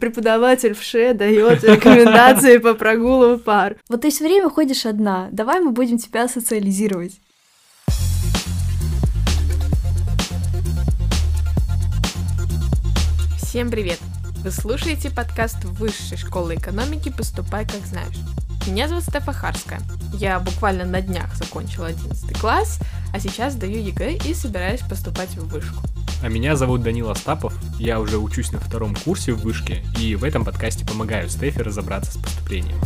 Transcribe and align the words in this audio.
преподаватель 0.00 0.74
ВШЭ 0.74 1.14
дает 1.14 1.62
рекомендации 1.64 2.58
по 2.58 2.74
прогулу 2.74 3.38
пар. 3.38 3.76
Вот 3.88 4.00
ты 4.00 4.10
все 4.10 4.24
время 4.24 4.48
ходишь 4.48 4.86
одна, 4.86 5.28
давай 5.30 5.60
мы 5.60 5.70
будем 5.70 5.98
тебя 5.98 6.26
социализировать. 6.26 7.20
Всем 13.38 13.70
привет! 13.70 13.98
Вы 14.42 14.50
слушаете 14.50 15.10
подкаст 15.10 15.62
Высшей 15.64 16.16
школы 16.16 16.54
экономики 16.54 17.12
«Поступай, 17.14 17.66
как 17.66 17.84
знаешь». 17.84 18.16
Меня 18.66 18.88
зовут 18.88 19.04
Стефа 19.04 19.32
Харская. 19.32 19.80
Я 20.14 20.38
буквально 20.40 20.84
на 20.84 21.02
днях 21.02 21.34
закончила 21.34 21.88
11 21.88 22.38
класс, 22.38 22.78
а 23.12 23.18
сейчас 23.18 23.54
сдаю 23.54 23.82
ЕГЭ 23.82 24.18
и 24.24 24.32
собираюсь 24.32 24.80
поступать 24.80 25.30
в 25.30 25.46
вышку. 25.48 25.89
А 26.22 26.28
меня 26.28 26.54
зовут 26.54 26.82
Данил 26.82 27.08
Остапов, 27.08 27.54
я 27.78 27.98
уже 27.98 28.18
учусь 28.18 28.52
на 28.52 28.60
втором 28.60 28.94
курсе 28.94 29.32
в 29.32 29.40
вышке, 29.40 29.82
и 29.98 30.14
в 30.16 30.24
этом 30.24 30.44
подкасте 30.44 30.84
помогаю 30.84 31.30
Стефе 31.30 31.62
разобраться 31.62 32.12
с 32.12 32.22
поступлением. 32.22 32.78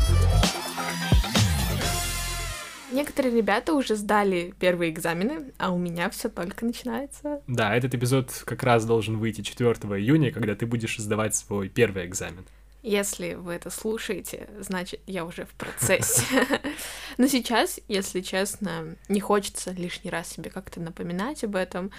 Некоторые 2.92 3.36
ребята 3.36 3.74
уже 3.74 3.96
сдали 3.96 4.54
первые 4.60 4.92
экзамены, 4.92 5.52
а 5.58 5.72
у 5.72 5.78
меня 5.78 6.10
все 6.10 6.28
только 6.28 6.64
начинается. 6.64 7.42
Да, 7.48 7.74
этот 7.74 7.92
эпизод 7.96 8.30
как 8.44 8.62
раз 8.62 8.84
должен 8.84 9.18
выйти 9.18 9.40
4 9.40 9.72
июня, 9.98 10.30
когда 10.30 10.54
ты 10.54 10.64
будешь 10.64 10.96
сдавать 10.98 11.34
свой 11.34 11.68
первый 11.68 12.06
экзамен. 12.06 12.44
Если 12.84 13.34
вы 13.34 13.54
это 13.54 13.70
слушаете, 13.70 14.48
значит, 14.60 15.00
я 15.08 15.24
уже 15.24 15.44
в 15.44 15.54
процессе. 15.54 16.22
Но 17.18 17.26
сейчас, 17.26 17.80
если 17.88 18.20
честно, 18.20 18.94
не 19.08 19.18
хочется 19.18 19.72
лишний 19.72 20.10
раз 20.10 20.28
себе 20.28 20.50
как-то 20.50 20.80
напоминать 20.80 21.42
об 21.42 21.56
этом. 21.56 21.90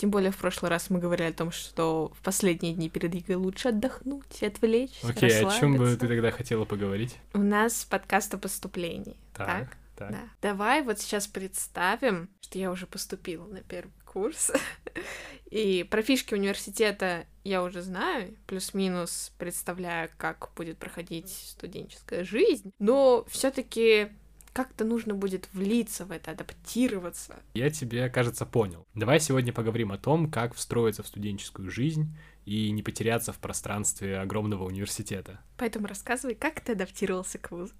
Тем 0.00 0.10
более 0.10 0.30
в 0.30 0.38
прошлый 0.38 0.70
раз 0.70 0.88
мы 0.88 0.98
говорили 0.98 1.28
о 1.28 1.32
том, 1.34 1.52
что 1.52 2.10
в 2.18 2.22
последние 2.22 2.72
дни 2.72 2.88
перед 2.88 3.14
ЕГЭ 3.14 3.36
лучше 3.36 3.68
отдохнуть, 3.68 4.42
отвлечься, 4.42 5.06
Окей, 5.06 5.28
окей, 5.28 5.46
о 5.46 5.60
чем 5.60 5.76
бы 5.76 5.94
ты 5.94 6.08
тогда 6.08 6.30
хотела 6.30 6.64
поговорить? 6.64 7.18
У 7.34 7.40
нас 7.40 7.84
подкаст 7.84 8.32
о 8.32 8.38
поступлении. 8.38 9.18
Так, 9.34 9.46
так? 9.46 9.76
так. 9.96 10.10
Да. 10.12 10.20
Давай 10.40 10.80
вот 10.80 11.00
сейчас 11.00 11.26
представим, 11.26 12.30
что 12.40 12.58
я 12.58 12.70
уже 12.70 12.86
поступила 12.86 13.44
на 13.44 13.60
первый 13.60 13.92
курс. 14.06 14.50
И 15.50 15.84
про 15.90 16.00
фишки 16.00 16.32
университета 16.32 17.26
я 17.44 17.62
уже 17.62 17.82
знаю, 17.82 18.34
плюс-минус 18.46 19.32
представляю, 19.36 20.08
как 20.16 20.48
будет 20.56 20.78
проходить 20.78 21.28
студенческая 21.28 22.24
жизнь, 22.24 22.72
но 22.78 23.26
все-таки 23.28 24.12
как-то 24.52 24.84
нужно 24.84 25.14
будет 25.14 25.48
влиться 25.52 26.04
в 26.04 26.10
это, 26.10 26.32
адаптироваться. 26.32 27.36
Я 27.54 27.70
тебе, 27.70 28.08
кажется, 28.08 28.46
понял. 28.46 28.86
Давай 28.94 29.20
сегодня 29.20 29.52
поговорим 29.52 29.92
о 29.92 29.98
том, 29.98 30.30
как 30.30 30.54
встроиться 30.54 31.02
в 31.02 31.06
студенческую 31.06 31.70
жизнь 31.70 32.14
и 32.44 32.70
не 32.70 32.82
потеряться 32.82 33.32
в 33.32 33.38
пространстве 33.38 34.18
огромного 34.18 34.64
университета. 34.64 35.40
Поэтому 35.56 35.86
рассказывай, 35.86 36.34
как 36.34 36.60
ты 36.60 36.72
адаптировался 36.72 37.38
к 37.38 37.50
вузу. 37.50 37.74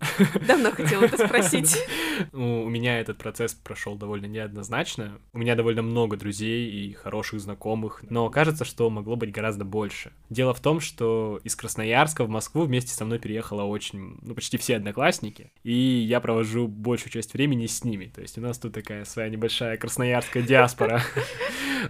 Давно 0.47 0.71
хотела 0.71 1.05
это 1.05 1.27
спросить. 1.27 1.77
Ну, 2.33 2.65
у 2.65 2.69
меня 2.69 3.01
этот 3.01 3.17
процесс 3.17 3.55
прошел 3.55 3.97
довольно 3.97 4.27
неоднозначно. 4.27 5.21
У 5.33 5.39
меня 5.39 5.55
довольно 5.55 5.81
много 5.81 6.19
друзей 6.19 6.71
и 6.71 6.93
хороших 6.93 7.41
знакомых, 7.41 8.05
но 8.11 8.29
кажется, 8.29 8.67
что 8.67 8.91
могло 8.91 9.17
быть 9.17 9.33
гораздо 9.33 9.65
больше. 9.65 10.13
Дело 10.29 10.53
в 10.53 10.61
том, 10.61 10.81
что 10.81 11.41
из 11.45 11.57
Красноярска 11.57 12.25
в 12.25 12.29
Москву 12.29 12.65
вместе 12.65 12.93
со 12.93 13.07
мной 13.07 13.19
переехало 13.19 13.63
очень, 13.63 14.19
ну, 14.21 14.35
почти 14.35 14.59
все 14.59 14.77
одноклассники, 14.77 15.51
и 15.63 15.73
я 15.73 16.21
провожу 16.21 16.69
большую 16.69 17.11
часть 17.11 17.33
времени 17.33 17.67
с 17.67 17.85
ними. 17.85 18.13
То 18.15 18.21
есть 18.21 18.37
у 18.37 18.43
нас 18.43 18.59
тут 18.59 18.75
такая 18.75 19.07
своя 19.07 19.31
небольшая 19.31 19.79
красноярская 19.79 20.43
диаспора. 20.43 21.03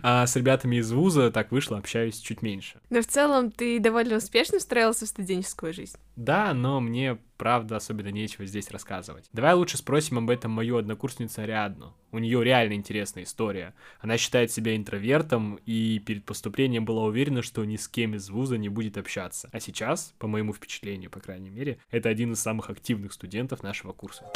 А 0.02 0.24
с 0.24 0.36
ребятами 0.36 0.76
из 0.76 0.92
вуза 0.92 1.32
так 1.32 1.50
вышло, 1.50 1.76
общаюсь 1.76 2.20
чуть 2.20 2.42
меньше. 2.42 2.59
Но 2.90 3.00
в 3.00 3.06
целом 3.06 3.50
ты 3.50 3.78
довольно 3.80 4.16
успешно 4.16 4.58
встроился 4.58 5.04
в 5.04 5.08
студенческую 5.08 5.72
жизнь. 5.72 5.96
Да, 6.16 6.52
но 6.52 6.80
мне, 6.80 7.18
правда, 7.36 7.76
особенно 7.76 8.08
нечего 8.08 8.44
здесь 8.44 8.70
рассказывать. 8.70 9.26
Давай 9.32 9.54
лучше 9.54 9.78
спросим 9.78 10.18
об 10.18 10.30
этом 10.30 10.50
мою 10.50 10.76
однокурсницу 10.76 11.40
Ариадну. 11.42 11.94
У 12.12 12.18
нее 12.18 12.42
реально 12.44 12.74
интересная 12.74 13.24
история. 13.24 13.74
Она 14.00 14.18
считает 14.18 14.50
себя 14.50 14.76
интровертом 14.76 15.58
и 15.66 15.98
перед 16.00 16.24
поступлением 16.24 16.84
была 16.84 17.04
уверена, 17.04 17.42
что 17.42 17.64
ни 17.64 17.76
с 17.76 17.88
кем 17.88 18.14
из 18.14 18.28
вуза 18.28 18.58
не 18.58 18.68
будет 18.68 18.98
общаться. 18.98 19.48
А 19.52 19.60
сейчас, 19.60 20.14
по 20.18 20.26
моему 20.26 20.52
впечатлению, 20.52 21.10
по 21.10 21.20
крайней 21.20 21.50
мере, 21.50 21.78
это 21.90 22.08
один 22.08 22.32
из 22.32 22.40
самых 22.40 22.70
активных 22.70 23.12
студентов 23.12 23.62
нашего 23.62 23.92
курса. 23.92 24.30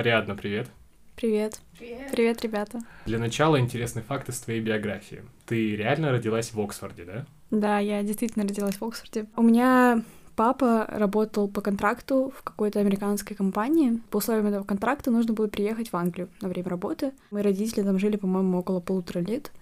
Ариадна, 0.00 0.34
привет. 0.34 0.66
Привет. 1.14 1.60
Привет. 1.78 2.10
Привет, 2.10 2.40
ребята. 2.40 2.80
Для 3.04 3.18
начала 3.18 3.60
интересный 3.60 4.00
факт 4.00 4.30
из 4.30 4.40
твоей 4.40 4.62
биографии. 4.62 5.20
Ты 5.44 5.76
реально 5.76 6.10
родилась 6.10 6.54
в 6.54 6.58
Оксфорде, 6.58 7.04
да? 7.04 7.26
Да, 7.50 7.78
я 7.80 8.02
действительно 8.02 8.46
родилась 8.46 8.76
в 8.76 8.82
Оксфорде. 8.82 9.26
У 9.36 9.42
меня 9.42 10.02
папа 10.36 10.86
работал 10.88 11.48
по 11.48 11.60
контракту 11.60 12.32
в 12.34 12.42
какой-то 12.42 12.80
американской 12.80 13.36
компании. 13.36 14.00
По 14.08 14.16
условиям 14.16 14.46
этого 14.46 14.64
контракта 14.64 15.10
нужно 15.10 15.34
было 15.34 15.48
приехать 15.48 15.92
в 15.92 15.96
Англию 15.96 16.30
на 16.40 16.48
время 16.48 16.70
работы. 16.70 17.12
Мои 17.30 17.42
родители 17.42 17.82
там 17.82 17.98
жили, 17.98 18.16
по-моему, 18.16 18.58
около 18.58 18.80
полутора 18.80 19.18
лет. 19.18 19.52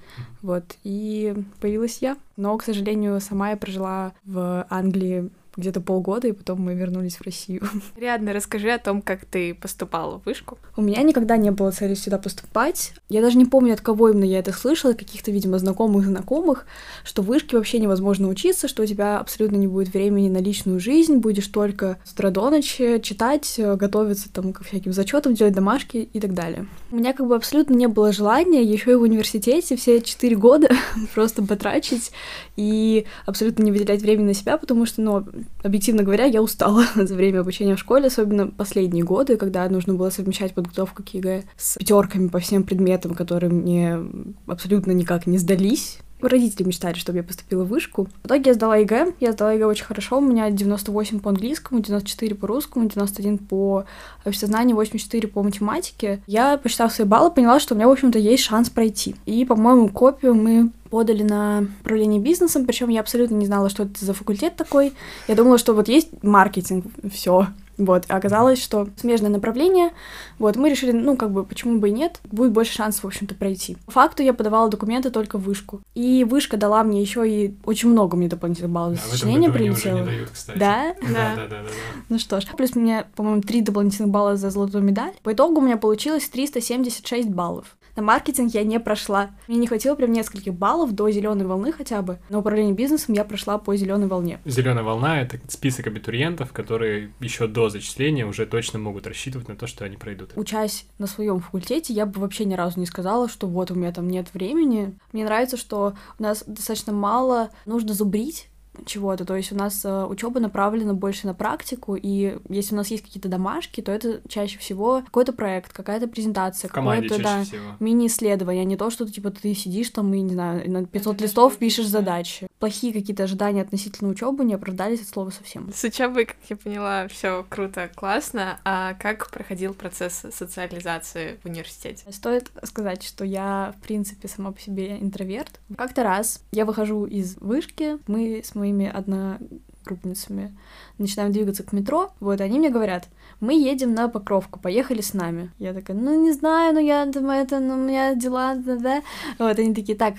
Вот. 0.41 0.77
И 0.85 1.35
появилась 1.61 1.99
я. 2.01 2.17
Но, 2.37 2.57
к 2.57 2.63
сожалению, 2.63 3.21
сама 3.21 3.51
я 3.51 3.57
прожила 3.57 4.13
в 4.25 4.65
Англии 4.71 5.31
где-то 5.57 5.81
полгода, 5.81 6.29
и 6.29 6.33
потом 6.33 6.61
мы 6.61 6.75
вернулись 6.75 7.17
в 7.17 7.23
Россию. 7.23 7.63
Рядно 7.97 8.33
расскажи 8.33 8.71
о 8.71 8.79
том, 8.79 9.03
как 9.03 9.25
ты 9.25 9.55
поступала 9.55 10.19
в 10.19 10.27
вышку. 10.27 10.59
У 10.77 10.83
меня 10.83 11.03
никогда 11.03 11.37
не 11.37 11.51
было 11.51 11.71
цели 11.71 11.95
сюда 11.95 12.19
поступать. 12.19 12.93
Я 13.09 13.23
даже 13.23 13.39
не 13.39 13.45
помню, 13.45 13.75
от 13.75 13.81
кого 13.81 14.11
именно 14.11 14.25
я 14.25 14.39
это 14.39 14.53
слышала, 14.53 14.93
каких-то, 14.93 15.31
видимо, 15.31 15.59
знакомых 15.59 16.07
знакомых, 16.07 16.67
что 17.05 17.23
в 17.23 17.27
вышке 17.27 17.57
вообще 17.57 17.79
невозможно 17.79 18.29
учиться, 18.29 18.69
что 18.69 18.83
у 18.83 18.87
тебя 18.87 19.19
абсолютно 19.19 19.57
не 19.57 19.67
будет 19.67 19.93
времени 19.93 20.29
на 20.29 20.39
личную 20.39 20.81
жизнь, 20.81 21.17
будешь 21.17 21.47
только 21.49 21.99
с 22.05 22.13
утра 22.13 22.31
до 22.31 22.51
ночи 22.51 23.01
читать, 23.03 23.55
готовиться 23.59 24.33
там 24.33 24.53
к 24.53 24.65
всяким 24.65 24.93
зачетам, 24.93 25.35
делать 25.35 25.55
домашки 25.55 26.09
и 26.13 26.21
так 26.21 26.35
далее. 26.35 26.67
У 26.91 26.97
меня 26.97 27.13
как 27.13 27.27
бы 27.27 27.35
абсолютно 27.35 27.75
не 27.75 27.89
было 27.89 28.13
желания 28.13 28.63
еще 28.63 28.93
и 28.93 28.95
в 28.95 29.03
университете 29.03 29.77
все 29.77 30.01
четыре 30.01 30.37
года 30.37 30.69
просто 31.15 31.43
потрачить 31.43 32.13
и 32.59 33.07
абсолютно 33.25 33.63
не 33.63 33.71
выделять 33.71 34.03
время 34.03 34.25
на 34.25 34.35
себя, 34.35 34.59
потому 34.59 34.85
что, 34.85 35.01
ну, 35.01 35.25
объективно 35.63 36.03
говоря, 36.03 36.25
я 36.25 36.43
устала 36.43 36.85
за 36.97 37.15
время 37.15 37.41
обучения 37.41 37.77
в 37.77 37.79
школе, 37.79 38.09
особенно 38.09 38.49
последние 38.49 39.05
годы, 39.05 39.37
когда 39.37 39.69
нужно 39.69 39.95
было 39.95 40.11
совмещать 40.11 40.55
подготовку 40.55 41.05
к 41.05 41.09
ЕГЭ 41.11 41.45
с 41.57 41.79
пятерками 41.79 42.27
по 42.27 42.41
всем 42.41 42.65
предметам, 42.65 43.15
которые 43.15 43.51
мне 43.51 43.99
абсолютно 44.47 44.91
никак 44.91 45.29
не 45.29 45.39
сдались. 45.39 46.01
Родители 46.21 46.67
мечтали, 46.67 46.95
чтобы 46.95 47.19
я 47.19 47.25
поступила 47.25 47.65
в 47.65 47.69
вышку. 47.69 48.09
В 48.23 48.27
итоге 48.27 48.51
я 48.51 48.55
сдала 48.55 48.77
ЕГЭ. 48.77 49.15
Я 49.21 49.33
сдала 49.33 49.53
ЕГЭ 49.53 49.67
очень 49.67 49.85
хорошо. 49.85 50.19
У 50.19 50.21
меня 50.21 50.51
98 50.51 51.21
по 51.21 51.31
английскому, 51.31 51.81
94 51.81 52.35
по 52.35 52.47
русскому, 52.47 52.89
91 52.89 53.39
по 53.39 53.85
обществознанию, 54.25 54.77
84 54.77 55.29
по 55.29 55.43
математике. 55.43 56.21
Я, 56.27 56.57
посчитав 56.57 56.93
свои 56.93 57.07
баллы, 57.07 57.31
поняла, 57.31 57.61
что 57.61 57.75
у 57.75 57.77
меня, 57.77 57.89
в 57.89 57.93
общем-то, 57.93 58.19
есть 58.19 58.43
шанс 58.43 58.69
пройти. 58.69 59.15
И, 59.27 59.45
по-моему, 59.45 59.89
копию 59.89 60.35
мы 60.35 60.71
подали 60.91 61.23
на 61.23 61.67
управление 61.81 62.21
бизнесом, 62.21 62.67
причем 62.67 62.89
я 62.89 63.01
абсолютно 63.01 63.35
не 63.35 63.47
знала, 63.47 63.69
что 63.69 63.85
это 63.85 64.05
за 64.05 64.15
факультет 64.15 64.57
такой. 64.57 64.95
Я 65.29 65.35
думала, 65.35 65.59
что 65.59 65.75
вот 65.75 65.89
есть 65.89 66.09
маркетинг, 66.23 66.87
все. 67.13 67.49
Вот, 67.79 68.05
а 68.09 68.17
оказалось, 68.17 68.61
что 68.61 68.89
смежное 68.97 69.31
направление, 69.31 69.91
вот, 70.39 70.57
мы 70.57 70.69
решили, 70.69 70.91
ну, 70.91 71.17
как 71.17 71.31
бы, 71.31 71.45
почему 71.45 71.79
бы 71.79 71.89
и 71.89 71.93
нет, 71.93 72.21
будет 72.25 72.53
больше 72.53 72.73
шансов, 72.73 73.05
в 73.05 73.07
общем-то, 73.07 73.37
пройти. 73.37 73.77
По 73.87 73.93
факту 73.93 74.23
я 74.25 74.35
подавала 74.35 74.69
документы 74.69 75.11
только 75.11 75.39
в 75.39 75.43
вышку. 75.43 75.81
И 75.95 76.25
вышка 76.25 76.57
дала 76.57 76.83
мне 76.83 77.01
еще 77.01 77.29
и 77.29 77.55
очень 77.65 77.89
много 77.89 78.17
мне 78.17 78.29
дополнительных 78.29 78.73
баллов 78.73 78.97
да, 78.97 79.03
за 79.03 79.17
сочинение 79.17 79.51
прилетело. 79.51 80.05
Дают, 80.05 80.31
да? 80.49 80.55
Да? 80.57 80.95
Да, 81.01 81.37
да, 81.37 81.47
да, 81.49 81.63
да. 81.63 81.69
Ну 82.09 82.19
что 82.19 82.41
ж, 82.41 82.47
плюс 82.57 82.75
мне, 82.75 83.07
по-моему, 83.15 83.43
три 83.43 83.61
дополнительных 83.61 84.11
балла 84.11 84.37
за 84.37 84.51
золотую 84.51 84.83
медаль. 84.83 85.13
По 85.23 85.33
итогу 85.33 85.61
у 85.61 85.65
меня 85.65 85.77
получилось 85.77 86.29
376 86.29 87.29
баллов. 87.29 87.78
На 87.99 88.05
маркетинг 88.05 88.55
я 88.55 88.63
не 88.63 88.79
прошла. 88.79 89.31
Мне 89.49 89.59
не 89.59 89.67
хватило 89.67 89.97
прям 89.97 90.13
нескольких 90.13 90.55
баллов 90.55 90.93
до 90.93 91.11
зеленой 91.11 91.47
волны 91.47 91.73
хотя 91.73 92.01
бы. 92.01 92.21
На 92.29 92.39
управление 92.39 92.73
бизнесом 92.73 93.17
я 93.17 93.25
прошла 93.25 93.59
по 93.59 93.75
зеленой 93.75 94.07
волне. 94.07 94.39
Зеленая 94.45 94.85
волна 94.85 95.21
это 95.21 95.41
список 95.49 95.89
абитуриентов, 95.89 96.53
которые 96.53 97.11
еще 97.19 97.49
до 97.49 97.71
зачисления 97.71 98.25
уже 98.25 98.47
точно 98.47 98.79
могут 98.79 99.09
рассчитывать 99.09 99.49
на 99.49 99.57
то, 99.57 99.67
что 99.67 99.85
они 99.85 99.97
пройдут. 99.97 100.31
Учась 100.37 100.87
на 100.99 101.09
своем 101.09 101.41
факультете, 101.41 101.93
я 101.93 102.07
бы 102.07 102.21
вообще 102.21 102.45
ни 102.45 102.55
разу 102.55 102.79
не 102.79 102.87
сказала, 102.87 103.29
что 103.29 103.49
вот 103.49 103.73
у 103.73 103.75
меня 103.75 103.91
там 103.91 104.07
нет 104.07 104.33
времени. 104.33 104.97
Мне 105.13 105.25
нравится, 105.25 105.57
что 105.57 105.95
у 106.21 106.23
нас 106.23 106.45
достаточно 106.47 106.93
мало 106.93 107.51
нужно 107.67 107.95
зубрить 107.95 108.49
чего-то. 108.87 109.25
То 109.25 109.37
есть 109.37 109.53
у 109.53 109.57
нас 109.57 109.85
э, 109.85 110.05
учеба 110.05 110.41
направлена 110.41 110.95
больше 110.95 111.27
на 111.27 111.35
практику, 111.35 111.97
и 111.97 112.39
если 112.49 112.75
у 112.75 112.77
нас 112.77 112.89
есть 112.89 113.05
какие-то 113.05 113.29
домашки, 113.29 113.81
то 113.81 113.93
это 113.93 114.21
чаще 114.29 114.59
всего 114.59 115.03
какой-то 115.05 115.33
проект, 115.33 115.73
какая-то 115.73 116.09
презентация, 116.09 116.69
какое-то 116.69 117.23
да, 117.23 117.45
мини-исследование, 117.81 118.63
а 118.63 118.65
не 118.65 118.77
то, 118.77 118.91
что 118.91 119.05
ты, 119.05 119.13
типа 119.13 119.31
ты 119.31 119.55
сидишь 119.55 119.91
там 119.91 120.13
и, 120.15 120.21
не 120.21 120.33
знаю, 120.33 120.71
на 120.71 120.87
500 120.87 121.19
это 121.19 121.25
листов 121.25 121.57
пишешь 121.57 121.87
задачи. 121.87 122.49
Плохие 122.59 122.93
какие-то 122.93 123.25
ожидания 123.25 123.63
относительно 123.63 124.11
учебы 124.11 124.45
не 124.45 124.55
оправдались 124.55 125.03
от 125.03 125.09
слова 125.09 125.31
совсем. 125.31 125.73
С 125.73 125.85
учебой, 125.85 126.27
как 126.27 126.37
я 126.49 126.57
поняла, 126.57 127.09
все 127.09 127.45
круто, 127.49 127.91
классно. 127.95 128.61
А 128.65 128.95
как 128.95 129.31
проходил 129.31 129.75
процесс 129.75 130.25
социализации 130.33 131.39
в 131.43 131.47
университете? 131.47 132.05
Стоит 132.11 132.51
сказать, 132.65 133.03
что 133.03 133.25
я, 133.25 133.75
в 133.79 133.83
принципе, 133.83 134.29
сама 134.29 134.53
по 134.53 134.61
себе 134.61 134.99
интроверт. 134.99 135.61
Как-то 135.77 136.03
раз 136.03 136.43
я 136.53 136.65
выхожу 136.65 137.05
из 137.07 137.37
вышки, 137.37 137.99
мы 138.07 138.43
с 138.45 138.55
моими 138.73 138.87
одногруппницами 138.87 140.57
начинаем 140.99 141.33
двигаться 141.33 141.63
к 141.63 141.73
метро, 141.73 142.11
вот, 142.21 142.41
они 142.41 142.59
мне 142.59 142.71
говорят, 142.71 143.09
мы 143.41 143.55
едем 143.55 143.95
на 143.95 144.09
Покровку, 144.09 144.59
поехали 144.59 145.01
с 145.01 145.15
нами. 145.15 145.51
Я 145.59 145.73
такая, 145.73 145.97
ну, 145.97 146.21
не 146.23 146.33
знаю, 146.33 146.75
ну, 146.75 146.81
я 146.81 147.07
думаю, 147.07 147.43
это, 147.43 147.61
ну, 147.61 147.75
у 147.75 147.79
меня 147.79 148.15
дела, 148.15 148.55
да-да. 148.57 149.03
Вот, 149.39 149.59
они 149.59 149.75
такие, 149.75 149.97
так, 149.97 150.15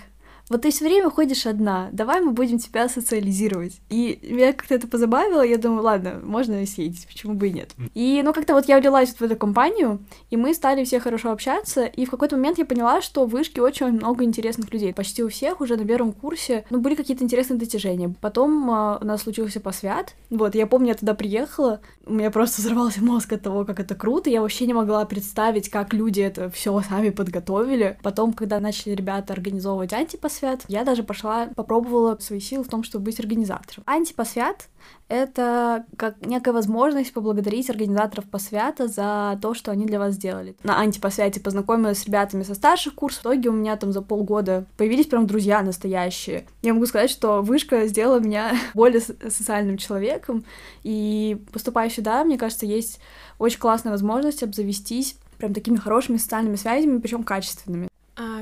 вот 0.49 0.63
ты 0.63 0.71
все 0.71 0.85
время 0.85 1.09
ходишь 1.09 1.45
одна, 1.45 1.89
давай 1.91 2.21
мы 2.21 2.31
будем 2.31 2.57
тебя 2.57 2.89
социализировать. 2.89 3.79
И 3.89 4.19
меня 4.23 4.51
как-то 4.53 4.75
это 4.75 4.87
позабавило, 4.87 5.43
я 5.43 5.57
думаю, 5.57 5.83
ладно, 5.83 6.19
можно 6.23 6.65
съездить, 6.65 7.07
почему 7.07 7.35
бы 7.35 7.47
и 7.47 7.53
нет. 7.53 7.71
И, 7.93 8.21
ну, 8.23 8.33
как-то 8.33 8.53
вот 8.53 8.67
я 8.67 8.79
влилась 8.79 9.13
в 9.13 9.21
эту 9.21 9.35
компанию, 9.35 9.99
и 10.31 10.37
мы 10.37 10.53
стали 10.53 10.83
все 10.83 10.99
хорошо 10.99 11.31
общаться, 11.31 11.85
и 11.85 12.05
в 12.05 12.09
какой-то 12.09 12.35
момент 12.35 12.57
я 12.57 12.65
поняла, 12.65 13.01
что 13.01 13.25
в 13.25 13.29
вышке 13.29 13.61
очень 13.61 13.91
много 13.91 14.23
интересных 14.23 14.73
людей. 14.73 14.93
Почти 14.93 15.23
у 15.23 15.29
всех 15.29 15.61
уже 15.61 15.77
на 15.77 15.85
первом 15.85 16.11
курсе, 16.11 16.65
ну, 16.69 16.79
были 16.79 16.95
какие-то 16.95 17.23
интересные 17.23 17.59
достижения. 17.59 18.13
Потом 18.19 18.69
э, 18.69 18.97
у 19.01 19.05
нас 19.05 19.21
случился 19.21 19.59
посвят, 19.59 20.15
вот, 20.29 20.55
я 20.55 20.65
помню, 20.65 20.89
я 20.89 20.95
туда 20.95 21.13
приехала, 21.13 21.81
у 22.05 22.13
меня 22.13 22.31
просто 22.31 22.61
взорвался 22.61 23.03
мозг 23.03 23.33
от 23.33 23.43
того, 23.43 23.65
как 23.65 23.79
это 23.79 23.93
круто, 23.93 24.29
я 24.29 24.41
вообще 24.41 24.65
не 24.65 24.73
могла 24.73 25.05
представить, 25.05 25.69
как 25.69 25.93
люди 25.93 26.21
это 26.21 26.49
все 26.49 26.81
сами 26.81 27.11
подготовили. 27.11 27.97
Потом, 28.01 28.33
когда 28.33 28.59
начали 28.59 28.93
ребята 28.93 29.33
организовывать 29.33 29.93
антипосвят, 29.93 30.38
антипосвят. 30.39 30.65
Я 30.67 30.83
даже 30.83 31.03
пошла, 31.03 31.47
попробовала 31.55 32.17
свои 32.19 32.39
силы 32.39 32.63
в 32.63 32.69
том, 32.69 32.83
чтобы 32.83 33.05
быть 33.05 33.19
организатором. 33.19 33.83
Антипосвят— 33.85 34.67
это 35.07 35.85
как 35.97 36.25
некая 36.25 36.51
возможность 36.51 37.13
поблагодарить 37.13 37.69
организаторов 37.69 38.29
посвята 38.29 38.87
за 38.87 39.37
то, 39.41 39.53
что 39.53 39.71
они 39.71 39.85
для 39.85 39.99
вас 39.99 40.15
сделали. 40.15 40.55
На 40.63 40.79
антипосвяте 40.79 41.39
познакомилась 41.39 41.99
с 41.99 42.05
ребятами 42.05 42.43
со 42.43 42.55
старших 42.55 42.95
курсов. 42.95 43.19
В 43.19 43.25
итоге 43.27 43.49
у 43.49 43.53
меня 43.53 43.75
там 43.75 43.91
за 43.91 44.01
полгода 44.01 44.65
появились 44.77 45.07
прям 45.07 45.27
друзья 45.27 45.61
настоящие. 45.61 46.45
Я 46.61 46.73
могу 46.73 46.85
сказать, 46.85 47.09
что 47.09 47.41
вышка 47.41 47.87
сделала 47.87 48.19
меня 48.19 48.53
более 48.73 49.01
социальным 49.01 49.77
человеком. 49.77 50.43
И 50.83 51.43
поступая 51.51 51.89
сюда, 51.89 52.23
мне 52.23 52.37
кажется, 52.37 52.65
есть 52.65 52.99
очень 53.37 53.59
классная 53.59 53.91
возможность 53.91 54.43
обзавестись 54.43 55.17
прям 55.37 55.53
такими 55.53 55.77
хорошими 55.77 56.17
социальными 56.17 56.57
связями, 56.57 56.99
причем 56.99 57.23
качественными. 57.23 57.88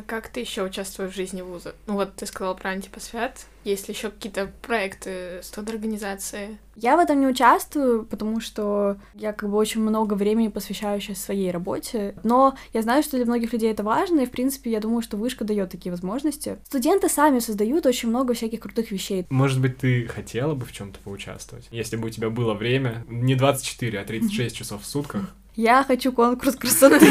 Как 0.08 0.30
ты 0.30 0.40
еще 0.40 0.64
участвуешь 0.64 1.12
в 1.12 1.16
жизни 1.16 1.42
вуза? 1.42 1.76
Ну 1.86 1.96
вот 1.96 2.16
ты 2.16 2.26
сказала 2.26 2.54
про 2.54 2.70
антипосвят. 2.70 3.46
Есть 3.66 3.90
ли 3.90 3.94
еще 3.94 4.10
какие-то 4.10 4.50
проекты 4.62 5.42
студорганизации? 5.44 6.58
Я 6.78 6.96
в 6.96 7.00
этом 7.02 7.20
не 7.20 7.28
участвую, 7.28 8.06
потому 8.06 8.40
что 8.40 8.96
я 9.14 9.34
как 9.34 9.50
бы 9.50 9.58
очень 9.58 9.82
много 9.82 10.14
времени 10.14 10.48
посвящаю 10.48 11.02
сейчас 11.02 11.22
своей 11.22 11.52
работе. 11.52 12.16
Но 12.24 12.56
я 12.72 12.84
знаю, 12.84 13.04
что 13.04 13.18
для 13.18 13.26
многих 13.26 13.52
людей 13.52 13.70
это 13.70 13.84
важно, 13.84 14.22
и 14.22 14.26
в 14.26 14.32
принципе 14.32 14.72
я 14.72 14.80
думаю, 14.80 15.02
что 15.02 15.18
вышка 15.18 15.44
дает 15.44 15.72
такие 15.72 15.92
возможности. 15.92 16.58
Студенты 16.68 17.10
сами 17.10 17.40
создают 17.40 17.86
очень 17.86 18.08
много 18.08 18.34
всяких 18.34 18.62
крутых 18.62 18.92
вещей. 18.92 19.26
Может 19.30 19.60
быть, 19.60 19.78
ты 19.78 20.08
хотела 20.08 20.56
бы 20.56 20.66
в 20.66 20.72
чем-то 20.72 21.00
поучаствовать? 21.00 21.68
Если 21.70 21.98
бы 21.98 22.08
у 22.08 22.12
тебя 22.12 22.30
было 22.30 22.54
время, 22.54 23.04
не 23.10 23.36
24, 23.36 24.00
а 24.00 24.06
36 24.06 24.56
часов 24.56 24.84
в 24.84 24.86
сутках. 24.86 25.34
Я 25.58 25.84
хочу 25.84 26.14
конкурс 26.14 26.56
красоты. 26.60 27.02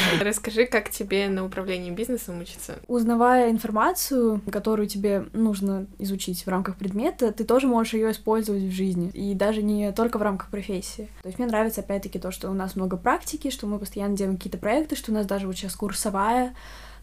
Расскажи, 0.20 0.66
как 0.66 0.90
тебе 0.90 1.28
на 1.28 1.44
управлении 1.44 1.90
бизнесом 1.90 2.40
учиться? 2.40 2.78
Узнавая 2.86 3.50
информацию, 3.50 4.40
которую 4.50 4.88
тебе 4.88 5.26
нужно 5.32 5.86
изучить 5.98 6.44
в 6.44 6.48
рамках 6.48 6.76
предмета, 6.76 7.32
ты 7.32 7.44
тоже 7.44 7.66
можешь 7.66 7.94
ее 7.94 8.10
использовать 8.10 8.62
в 8.62 8.70
жизни. 8.70 9.10
И 9.10 9.34
даже 9.34 9.62
не 9.62 9.92
только 9.92 10.18
в 10.18 10.22
рамках 10.22 10.48
профессии. 10.50 11.08
То 11.22 11.28
есть 11.28 11.38
мне 11.38 11.48
нравится, 11.48 11.80
опять-таки, 11.80 12.18
то, 12.18 12.30
что 12.30 12.50
у 12.50 12.54
нас 12.54 12.76
много 12.76 12.96
практики, 12.96 13.50
что 13.50 13.66
мы 13.66 13.78
постоянно 13.78 14.16
делаем 14.16 14.36
какие-то 14.36 14.58
проекты, 14.58 14.96
что 14.96 15.12
у 15.12 15.14
нас 15.14 15.26
даже 15.26 15.46
вот 15.46 15.56
сейчас 15.56 15.74
курсовая 15.74 16.54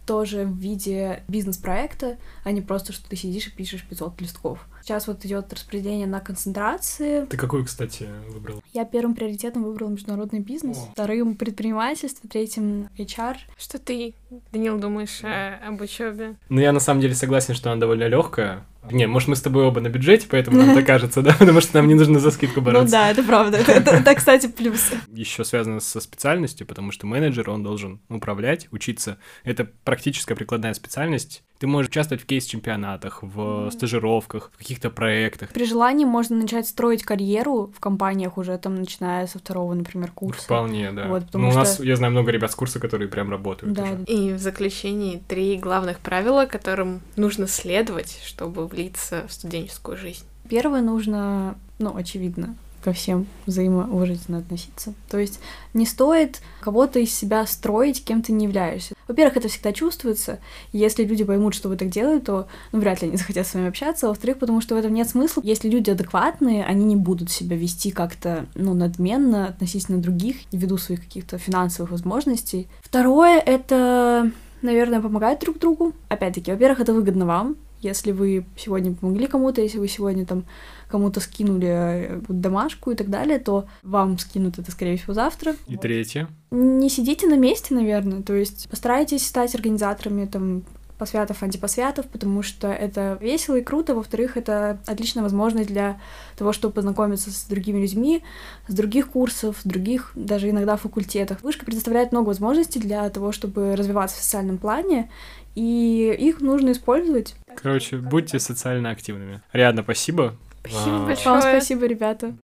тоже 0.05 0.43
в 0.43 0.57
виде 0.57 1.23
бизнес-проекта, 1.27 2.17
а 2.43 2.51
не 2.51 2.61
просто, 2.61 2.91
что 2.91 3.09
ты 3.09 3.15
сидишь 3.15 3.47
и 3.47 3.51
пишешь 3.51 3.85
500 3.87 4.21
листков. 4.21 4.67
Сейчас 4.83 5.07
вот 5.07 5.23
идет 5.23 5.53
распределение 5.53 6.07
на 6.07 6.19
концентрации. 6.19 7.23
Ты 7.23 7.37
какую, 7.37 7.63
кстати, 7.63 8.05
выбрал? 8.27 8.61
Я 8.73 8.83
первым 8.83 9.15
приоритетом 9.15 9.63
выбрал 9.63 9.87
международный 9.87 10.41
бизнес, 10.41 10.77
О. 10.77 10.91
вторым 10.91 11.35
предпринимательство, 11.35 12.29
третьим 12.29 12.89
HR. 12.97 13.37
Что 13.57 13.79
ты, 13.79 14.13
Данил, 14.51 14.77
думаешь 14.77 15.19
да. 15.21 15.57
об 15.65 15.79
учебе? 15.79 16.35
Ну, 16.49 16.59
я 16.59 16.73
на 16.73 16.81
самом 16.81 16.99
деле 16.99 17.15
согласен, 17.15 17.53
что 17.53 17.71
она 17.71 17.79
довольно 17.79 18.09
легкая. 18.09 18.65
Не, 18.91 19.07
может, 19.07 19.29
мы 19.29 19.37
с 19.37 19.41
тобой 19.41 19.63
оба 19.63 19.79
на 19.79 19.87
бюджете, 19.87 20.27
поэтому 20.29 20.57
нам 20.57 20.75
так 20.75 20.85
кажется, 20.85 21.21
да? 21.21 21.33
Потому 21.39 21.61
что 21.61 21.77
нам 21.77 21.87
не 21.87 21.95
нужно 21.95 22.19
за 22.19 22.31
скидку 22.31 22.59
ну 22.59 22.65
бороться. 22.65 22.85
Ну 22.85 22.91
да, 22.91 23.09
это 23.09 23.23
правда. 23.23 23.57
Это, 23.59 24.15
кстати, 24.15 24.47
плюс. 24.47 24.91
Еще 25.13 25.45
связано 25.45 25.79
со 25.79 26.01
специальностью, 26.01 26.67
потому 26.67 26.91
что 26.91 27.07
менеджер, 27.07 27.49
он 27.49 27.63
должен 27.63 28.01
управлять, 28.09 28.67
учиться. 28.71 29.17
Это 29.45 29.63
практическая 29.85 30.35
прикладная 30.35 30.73
специальность. 30.73 31.43
Ты 31.63 31.67
можешь 31.67 31.91
участвовать 31.91 32.21
в 32.21 32.25
кейс-чемпионатах, 32.25 33.19
в 33.21 33.71
стажировках, 33.71 34.51
в 34.53 34.57
каких-то 34.57 34.89
проектах. 34.89 35.47
При 35.51 35.63
желании 35.63 36.03
можно 36.03 36.35
начать 36.35 36.67
строить 36.67 37.03
карьеру 37.03 37.71
в 37.73 37.79
компаниях 37.79 38.37
уже 38.37 38.57
там, 38.57 38.75
начиная 38.75 39.27
со 39.27 39.39
второго, 39.39 39.73
например, 39.73 40.11
курса. 40.11 40.43
Вполне, 40.43 40.91
да. 40.91 41.07
Вот, 41.07 41.23
ну, 41.31 41.51
что... 41.51 41.57
у 41.57 41.61
нас, 41.61 41.79
я 41.79 41.95
знаю 41.95 42.11
много 42.11 42.31
ребят 42.31 42.51
с 42.51 42.55
курса, 42.55 42.81
которые 42.81 43.07
прям 43.07 43.29
работают 43.29 43.71
да. 43.71 43.83
уже. 43.83 44.03
И 44.07 44.33
в 44.33 44.39
заключении 44.39 45.23
три 45.25 45.55
главных 45.55 45.99
правила, 45.99 46.47
которым 46.47 46.99
нужно 47.15 47.47
следовать, 47.47 48.19
чтобы 48.25 48.67
влиться 48.67 49.23
в 49.29 49.31
студенческую 49.31 49.95
жизнь. 49.95 50.25
Первое 50.49 50.81
нужно, 50.81 51.55
ну, 51.79 51.95
очевидно, 51.95 52.57
ко 52.83 52.91
всем 52.91 53.25
взаимоуважительно 53.45 54.39
относиться. 54.39 54.93
То 55.09 55.17
есть 55.17 55.39
не 55.73 55.85
стоит 55.85 56.41
кого-то 56.59 56.99
из 56.99 57.15
себя 57.15 57.47
строить, 57.47 58.03
кем 58.03 58.21
ты 58.21 58.33
не 58.33 58.43
являешься. 58.43 58.92
Во-первых, 59.07 59.37
это 59.37 59.47
всегда 59.47 59.73
чувствуется. 59.73 60.39
Если 60.71 61.03
люди 61.03 61.23
поймут, 61.23 61.53
что 61.55 61.69
вы 61.69 61.77
так 61.77 61.89
делаете, 61.89 62.25
то 62.25 62.47
ну, 62.71 62.79
вряд 62.79 63.01
ли 63.01 63.07
они 63.07 63.17
захотят 63.17 63.47
с 63.47 63.53
вами 63.53 63.67
общаться. 63.67 64.07
Во-вторых, 64.07 64.39
потому 64.39 64.61
что 64.61 64.75
в 64.75 64.77
этом 64.77 64.93
нет 64.93 65.09
смысла. 65.09 65.41
Если 65.43 65.69
люди 65.69 65.89
адекватные, 65.89 66.63
они 66.65 66.85
не 66.85 66.95
будут 66.95 67.31
себя 67.31 67.57
вести 67.57 67.91
как-то 67.91 68.45
ну, 68.55 68.73
надменно 68.73 69.47
относительно 69.47 69.97
других, 69.99 70.37
ввиду 70.51 70.77
своих 70.77 71.01
каких-то 71.01 71.37
финансовых 71.37 71.91
возможностей. 71.91 72.67
Второе— 72.81 73.39
это 73.45 74.31
наверное, 74.63 75.01
помогать 75.01 75.39
друг 75.41 75.59
другу. 75.59 75.93
Опять-таки, 76.09 76.51
во-первых, 76.51 76.79
это 76.79 76.93
выгодно 76.93 77.25
вам, 77.25 77.57
если 77.83 78.11
вы 78.11 78.45
сегодня 78.57 78.93
помогли 78.93 79.27
кому-то, 79.27 79.61
если 79.61 79.79
вы 79.79 79.87
сегодня 79.87 80.25
там 80.25 80.45
кому-то 80.87 81.19
скинули 81.19 81.67
э, 81.67 82.21
домашку 82.27 82.91
и 82.91 82.95
так 82.95 83.09
далее, 83.09 83.39
то 83.39 83.65
вам 83.81 84.17
скинут 84.19 84.59
это, 84.59 84.71
скорее 84.71 84.97
всего, 84.97 85.13
завтра. 85.13 85.55
И 85.67 85.77
третье. 85.77 86.27
Не 86.51 86.89
сидите 86.89 87.27
на 87.27 87.35
месте, 87.35 87.73
наверное, 87.73 88.21
то 88.21 88.33
есть 88.33 88.69
постарайтесь 88.69 89.25
стать 89.25 89.55
организаторами 89.55 90.25
там 90.25 90.63
посвятов, 90.97 91.43
антипосвятов, 91.43 92.07
потому 92.07 92.43
что 92.43 92.67
это 92.67 93.17
весело 93.19 93.55
и 93.55 93.63
круто. 93.63 93.95
Во-вторых, 93.95 94.37
это 94.37 94.79
отличная 94.85 95.23
возможность 95.23 95.69
для 95.69 95.99
того, 96.37 96.53
чтобы 96.53 96.73
познакомиться 96.73 97.31
с 97.31 97.45
другими 97.45 97.79
людьми, 97.79 98.23
с 98.67 98.73
других 98.73 99.09
курсов, 99.09 99.57
с 99.61 99.65
других, 99.65 100.11
даже 100.15 100.49
иногда 100.49 100.77
факультетов. 100.77 101.41
Вышка 101.41 101.65
предоставляет 101.65 102.11
много 102.11 102.27
возможностей 102.27 102.79
для 102.79 103.09
того, 103.09 103.31
чтобы 103.31 103.75
развиваться 103.75 104.17
в 104.17 104.23
социальном 104.23 104.57
плане, 104.57 105.09
и 105.55 106.15
их 106.17 106.41
нужно 106.41 106.71
использовать. 106.71 107.35
Короче, 107.55 107.97
будьте 107.97 108.39
социально 108.39 108.89
активными. 108.89 109.41
Рядно, 109.51 109.83
спасибо. 109.83 110.35
Спасибо 110.61 111.03
а... 111.03 111.05
большое. 111.05 111.29
Вам 111.29 111.41
спасибо, 111.41 111.85
ребята. 111.85 112.35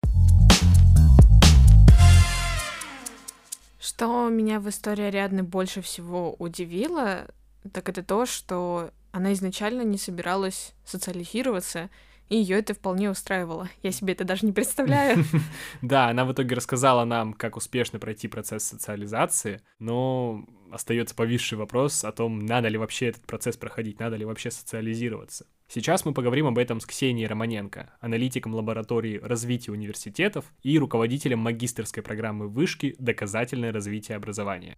Что 3.80 4.30
меня 4.30 4.60
в 4.60 4.70
истории 4.70 5.06
Ариадны 5.06 5.44
больше 5.44 5.82
всего 5.82 6.36
удивило, 6.38 7.26
так 7.72 7.90
это 7.90 8.04
то, 8.04 8.26
что 8.26 8.92
она 9.12 9.34
изначально 9.34 9.82
не 9.82 9.98
собиралась 9.98 10.74
социализироваться, 10.86 11.90
и 12.30 12.38
ее 12.38 12.60
это 12.60 12.76
вполне 12.76 13.10
устраивало. 13.10 13.70
Я 13.82 13.92
себе 13.92 14.14
это 14.14 14.24
даже 14.24 14.46
не 14.46 14.52
представляю. 14.52 15.26
Да, 15.82 16.10
она 16.10 16.26
в 16.26 16.34
итоге 16.34 16.56
рассказала 16.56 17.06
нам, 17.06 17.34
как 17.34 17.58
успешно 17.58 18.00
пройти 18.00 18.28
процесс 18.28 18.64
социализации, 18.64 19.62
но 19.80 20.46
остается 20.72 21.16
повисший 21.16 21.58
вопрос 21.58 22.04
о 22.04 22.12
том, 22.12 22.46
надо 22.46 22.68
ли 22.68 22.78
вообще 22.78 23.08
этот 23.08 23.26
процесс 23.26 23.58
проходить, 23.58 24.00
надо 24.00 24.16
ли 24.16 24.26
вообще 24.26 24.52
социализироваться. 24.52 25.48
Сейчас 25.68 26.06
мы 26.06 26.14
поговорим 26.14 26.48
об 26.48 26.58
этом 26.58 26.80
с 26.80 26.86
Ксенией 26.86 27.28
Романенко, 27.28 27.92
аналитиком 28.00 28.54
лаборатории 28.54 29.20
развития 29.22 29.72
университетов 29.72 30.46
и 30.62 30.78
руководителем 30.78 31.40
магистрской 31.40 32.04
программы 32.04 32.48
вышки 32.48 32.96
«Доказательное 33.00 33.72
развитие 33.72 34.18
образования». 34.18 34.78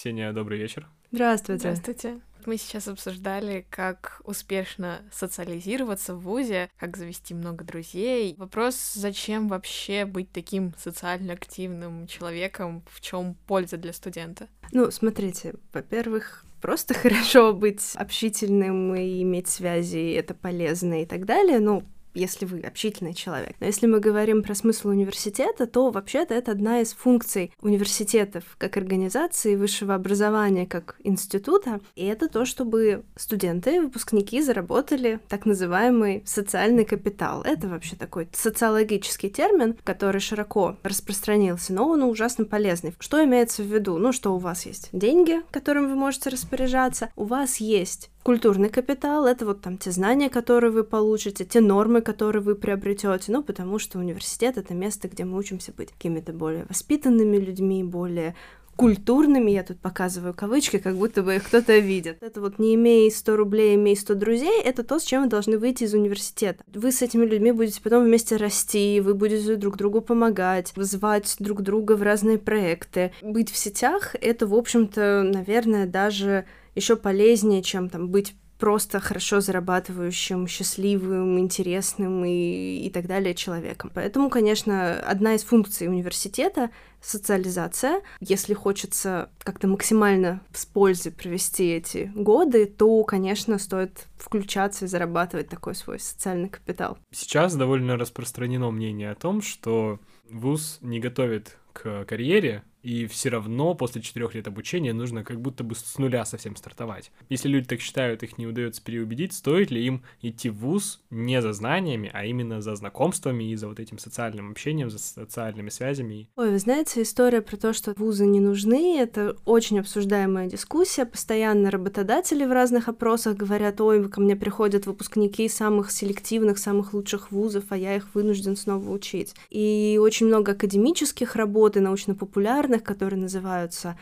Ксения, 0.00 0.32
добрый 0.32 0.58
вечер. 0.58 0.88
Здравствуйте. 1.12 1.74
Здравствуйте. 1.74 2.20
Мы 2.46 2.56
сейчас 2.56 2.88
обсуждали, 2.88 3.66
как 3.68 4.22
успешно 4.24 5.02
социализироваться 5.12 6.14
в 6.14 6.20
ВУЗе, 6.20 6.70
как 6.78 6.96
завести 6.96 7.34
много 7.34 7.64
друзей. 7.64 8.34
Вопрос, 8.38 8.94
зачем 8.94 9.46
вообще 9.48 10.06
быть 10.06 10.32
таким 10.32 10.72
социально 10.78 11.34
активным 11.34 12.06
человеком, 12.06 12.82
в 12.90 13.02
чем 13.02 13.36
польза 13.46 13.76
для 13.76 13.92
студента? 13.92 14.48
Ну, 14.72 14.90
смотрите, 14.90 15.56
во-первых, 15.74 16.46
просто 16.62 16.94
хорошо 16.98 17.52
быть 17.52 17.92
общительным 17.94 18.94
и 18.94 19.20
иметь 19.20 19.48
связи, 19.48 20.14
это 20.14 20.32
полезно 20.32 21.02
и 21.02 21.04
так 21.04 21.26
далее, 21.26 21.60
но 21.60 21.82
если 22.14 22.44
вы 22.44 22.60
общительный 22.60 23.14
человек. 23.14 23.56
Но 23.60 23.66
если 23.66 23.86
мы 23.86 24.00
говорим 24.00 24.42
про 24.42 24.54
смысл 24.54 24.88
университета, 24.88 25.66
то 25.66 25.90
вообще-то 25.90 26.34
это 26.34 26.52
одна 26.52 26.80
из 26.80 26.92
функций 26.92 27.52
университетов 27.60 28.44
как 28.58 28.76
организации 28.76 29.56
высшего 29.56 29.94
образования, 29.94 30.66
как 30.66 30.96
института. 31.04 31.80
И 31.94 32.04
это 32.04 32.28
то, 32.28 32.44
чтобы 32.44 33.04
студенты, 33.16 33.80
выпускники 33.80 34.42
заработали 34.42 35.20
так 35.28 35.46
называемый 35.46 36.22
социальный 36.26 36.84
капитал. 36.84 37.42
Это 37.42 37.68
вообще 37.68 37.96
такой 37.96 38.28
социологический 38.32 39.30
термин, 39.30 39.76
который 39.84 40.20
широко 40.20 40.76
распространился, 40.82 41.72
но 41.72 41.88
он 41.88 42.02
ужасно 42.02 42.44
полезный. 42.44 42.94
Что 42.98 43.22
имеется 43.24 43.62
в 43.62 43.66
виду? 43.66 43.98
Ну, 43.98 44.12
что 44.12 44.34
у 44.34 44.38
вас 44.38 44.66
есть 44.66 44.88
деньги, 44.92 45.40
которым 45.50 45.88
вы 45.88 45.94
можете 45.94 46.30
распоряжаться, 46.30 47.10
у 47.16 47.24
вас 47.24 47.58
есть 47.58 48.10
Культурный 48.22 48.68
капитал— 48.68 49.26
это 49.26 49.46
вот 49.46 49.62
там 49.62 49.78
те 49.78 49.90
знания, 49.90 50.28
которые 50.28 50.70
вы 50.70 50.84
получите, 50.84 51.46
те 51.46 51.60
нормы, 51.60 52.02
которые 52.02 52.42
вы 52.42 52.54
приобретете, 52.54 53.32
ну, 53.32 53.42
потому 53.42 53.78
что 53.78 53.98
университет— 53.98 54.56
это 54.58 54.74
место, 54.74 55.08
где 55.08 55.24
мы 55.24 55.38
учимся 55.38 55.72
быть 55.72 55.90
какими-то 55.92 56.34
более 56.34 56.66
воспитанными 56.68 57.38
людьми, 57.38 57.82
более 57.82 58.34
культурными, 58.80 59.50
я 59.50 59.62
тут 59.62 59.78
показываю 59.78 60.32
кавычки, 60.32 60.78
как 60.78 60.96
будто 60.96 61.22
бы 61.22 61.34
их 61.34 61.44
кто-то 61.44 61.76
видит. 61.76 62.16
Это 62.22 62.40
вот 62.40 62.58
не 62.58 62.76
имей 62.76 63.10
100 63.10 63.36
рублей, 63.36 63.74
имей 63.74 63.94
100 63.94 64.14
друзей, 64.14 64.62
это 64.64 64.82
то, 64.84 64.98
с 64.98 65.02
чем 65.02 65.24
вы 65.24 65.28
должны 65.28 65.58
выйти 65.58 65.84
из 65.84 65.92
университета. 65.92 66.64
Вы 66.66 66.90
с 66.90 67.02
этими 67.02 67.26
людьми 67.26 67.52
будете 67.52 67.82
потом 67.82 68.04
вместе 68.04 68.36
расти, 68.36 69.02
вы 69.02 69.12
будете 69.12 69.56
друг 69.56 69.76
другу 69.76 70.00
помогать, 70.00 70.72
вызывать 70.76 71.36
друг 71.40 71.60
друга 71.60 71.92
в 71.92 72.02
разные 72.02 72.38
проекты. 72.38 73.12
Быть 73.20 73.50
в 73.50 73.56
сетях— 73.58 74.16
это, 74.22 74.46
в 74.46 74.54
общем-то, 74.54 75.30
наверное, 75.30 75.84
даже 75.84 76.46
еще 76.74 76.96
полезнее, 76.96 77.62
чем 77.62 77.90
там 77.90 78.08
быть 78.08 78.34
просто 78.58 78.98
хорошо 78.98 79.40
зарабатывающим, 79.40 80.46
счастливым, 80.46 81.38
интересным 81.38 82.24
и, 82.24 82.86
и 82.86 82.90
так 82.90 83.06
далее 83.06 83.34
человеком. 83.34 83.90
Поэтому, 83.94 84.30
конечно, 84.30 85.00
одна 85.00 85.34
из 85.34 85.42
функций 85.42 85.86
университета— 85.86 86.70
социализация. 87.02 88.02
Если 88.20 88.54
хочется 88.54 89.30
как-то 89.38 89.68
максимально 89.68 90.40
с 90.52 90.66
пользой 90.66 91.12
провести 91.12 91.68
эти 91.68 92.12
годы, 92.14 92.66
то, 92.66 93.02
конечно, 93.04 93.58
стоит 93.58 94.06
включаться 94.16 94.84
и 94.84 94.88
зарабатывать 94.88 95.48
такой 95.48 95.74
свой 95.74 95.98
социальный 95.98 96.48
капитал. 96.48 96.98
Сейчас 97.10 97.54
довольно 97.54 97.96
распространено 97.96 98.70
мнение 98.70 99.10
о 99.10 99.14
том, 99.14 99.42
что 99.42 99.98
ВУЗ 100.30 100.78
не 100.80 101.00
готовит 101.00 101.58
к 101.72 102.04
карьере, 102.04 102.62
и 102.82 103.06
все 103.06 103.28
равно 103.28 103.74
после 103.74 104.02
четырех 104.02 104.34
лет 104.34 104.46
обучения 104.46 104.92
нужно 104.92 105.24
как 105.24 105.40
будто 105.40 105.64
бы 105.64 105.74
с 105.74 105.98
нуля 105.98 106.24
совсем 106.24 106.56
стартовать. 106.56 107.10
Если 107.28 107.48
люди 107.48 107.66
так 107.66 107.80
считают, 107.80 108.22
их 108.22 108.38
не 108.38 108.46
удается 108.46 108.82
переубедить, 108.82 109.32
стоит 109.32 109.70
ли 109.70 109.84
им 109.84 110.02
идти 110.22 110.50
в 110.50 110.58
ВУЗ 110.58 111.00
не 111.10 111.42
за 111.42 111.52
знаниями, 111.52 112.10
а 112.12 112.24
именно 112.24 112.60
за 112.60 112.74
знакомствами 112.74 113.50
и 113.50 113.56
за 113.56 113.68
вот 113.68 113.80
этим 113.80 113.98
социальным 113.98 114.50
общением, 114.50 114.90
за 114.90 114.98
социальными 114.98 115.68
связями. 115.68 116.28
Ой, 116.36 116.50
вы 116.50 116.58
знаете, 116.58 117.02
история 117.02 117.42
про 117.42 117.56
то, 117.56 117.72
что 117.72 117.94
вузы 117.96 118.26
не 118.26 118.40
нужны, 118.40 118.98
это 118.98 119.36
очень 119.44 119.78
обсуждаемая 119.78 120.48
дискуссия. 120.48 121.04
Постоянно 121.04 121.70
работодатели 121.70 122.44
в 122.44 122.52
разных 122.52 122.88
опросах 122.88 123.36
говорят, 123.36 123.80
ой, 123.80 124.08
ко 124.08 124.20
мне 124.20 124.36
приходят 124.36 124.86
выпускники 124.86 125.48
самых 125.48 125.90
селективных, 125.90 126.58
самых 126.58 126.94
лучших 126.94 127.30
вузов, 127.30 127.64
а 127.70 127.76
я 127.76 127.96
их 127.96 128.14
вынужден 128.14 128.56
снова 128.56 128.90
учить. 128.90 129.34
И 129.50 129.98
очень 130.00 130.26
много 130.26 130.52
академических 130.52 131.36
работ 131.36 131.76
и 131.76 131.80
научно-популярных 131.80 132.69
популярных, 132.70 132.84
которые 132.84 133.20
называются 133.20 133.96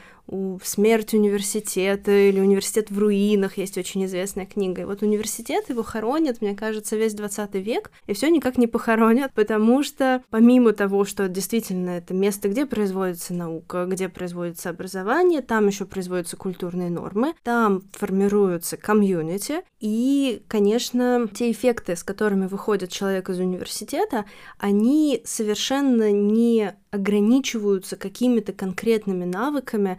«Смерть 0.62 1.14
университета» 1.14 2.10
или 2.10 2.40
«Университет 2.40 2.90
в 2.90 2.98
руинах», 2.98 3.58
есть 3.58 3.78
очень 3.78 4.04
известная 4.04 4.46
книга. 4.46 4.82
И 4.82 4.84
вот 4.84 5.02
университет 5.02 5.68
его 5.68 5.82
хоронят, 5.82 6.40
мне 6.40 6.54
кажется, 6.54 6.96
весь 6.96 7.14
20 7.14 7.54
век, 7.54 7.90
и 8.06 8.12
все 8.12 8.28
никак 8.28 8.58
не 8.58 8.66
похоронят, 8.66 9.32
потому 9.34 9.82
что 9.82 10.22
помимо 10.30 10.72
того, 10.72 11.04
что 11.04 11.28
действительно 11.28 11.90
это 11.90 12.14
место, 12.14 12.48
где 12.48 12.66
производится 12.66 13.32
наука, 13.32 13.86
где 13.86 14.08
производится 14.08 14.70
образование, 14.70 15.40
там 15.40 15.66
еще 15.66 15.86
производятся 15.86 16.36
культурные 16.36 16.90
нормы, 16.90 17.34
там 17.42 17.82
формируются 17.92 18.76
комьюнити, 18.76 19.62
и, 19.80 20.42
конечно, 20.48 21.28
те 21.32 21.50
эффекты, 21.50 21.96
с 21.96 22.02
которыми 22.02 22.46
выходит 22.46 22.90
человек 22.90 23.30
из 23.30 23.38
университета, 23.38 24.24
они 24.58 25.22
совершенно 25.24 26.10
не 26.10 26.74
ограничиваются 26.90 27.96
какими-то 27.96 28.52
конкретными 28.52 29.24
навыками, 29.24 29.98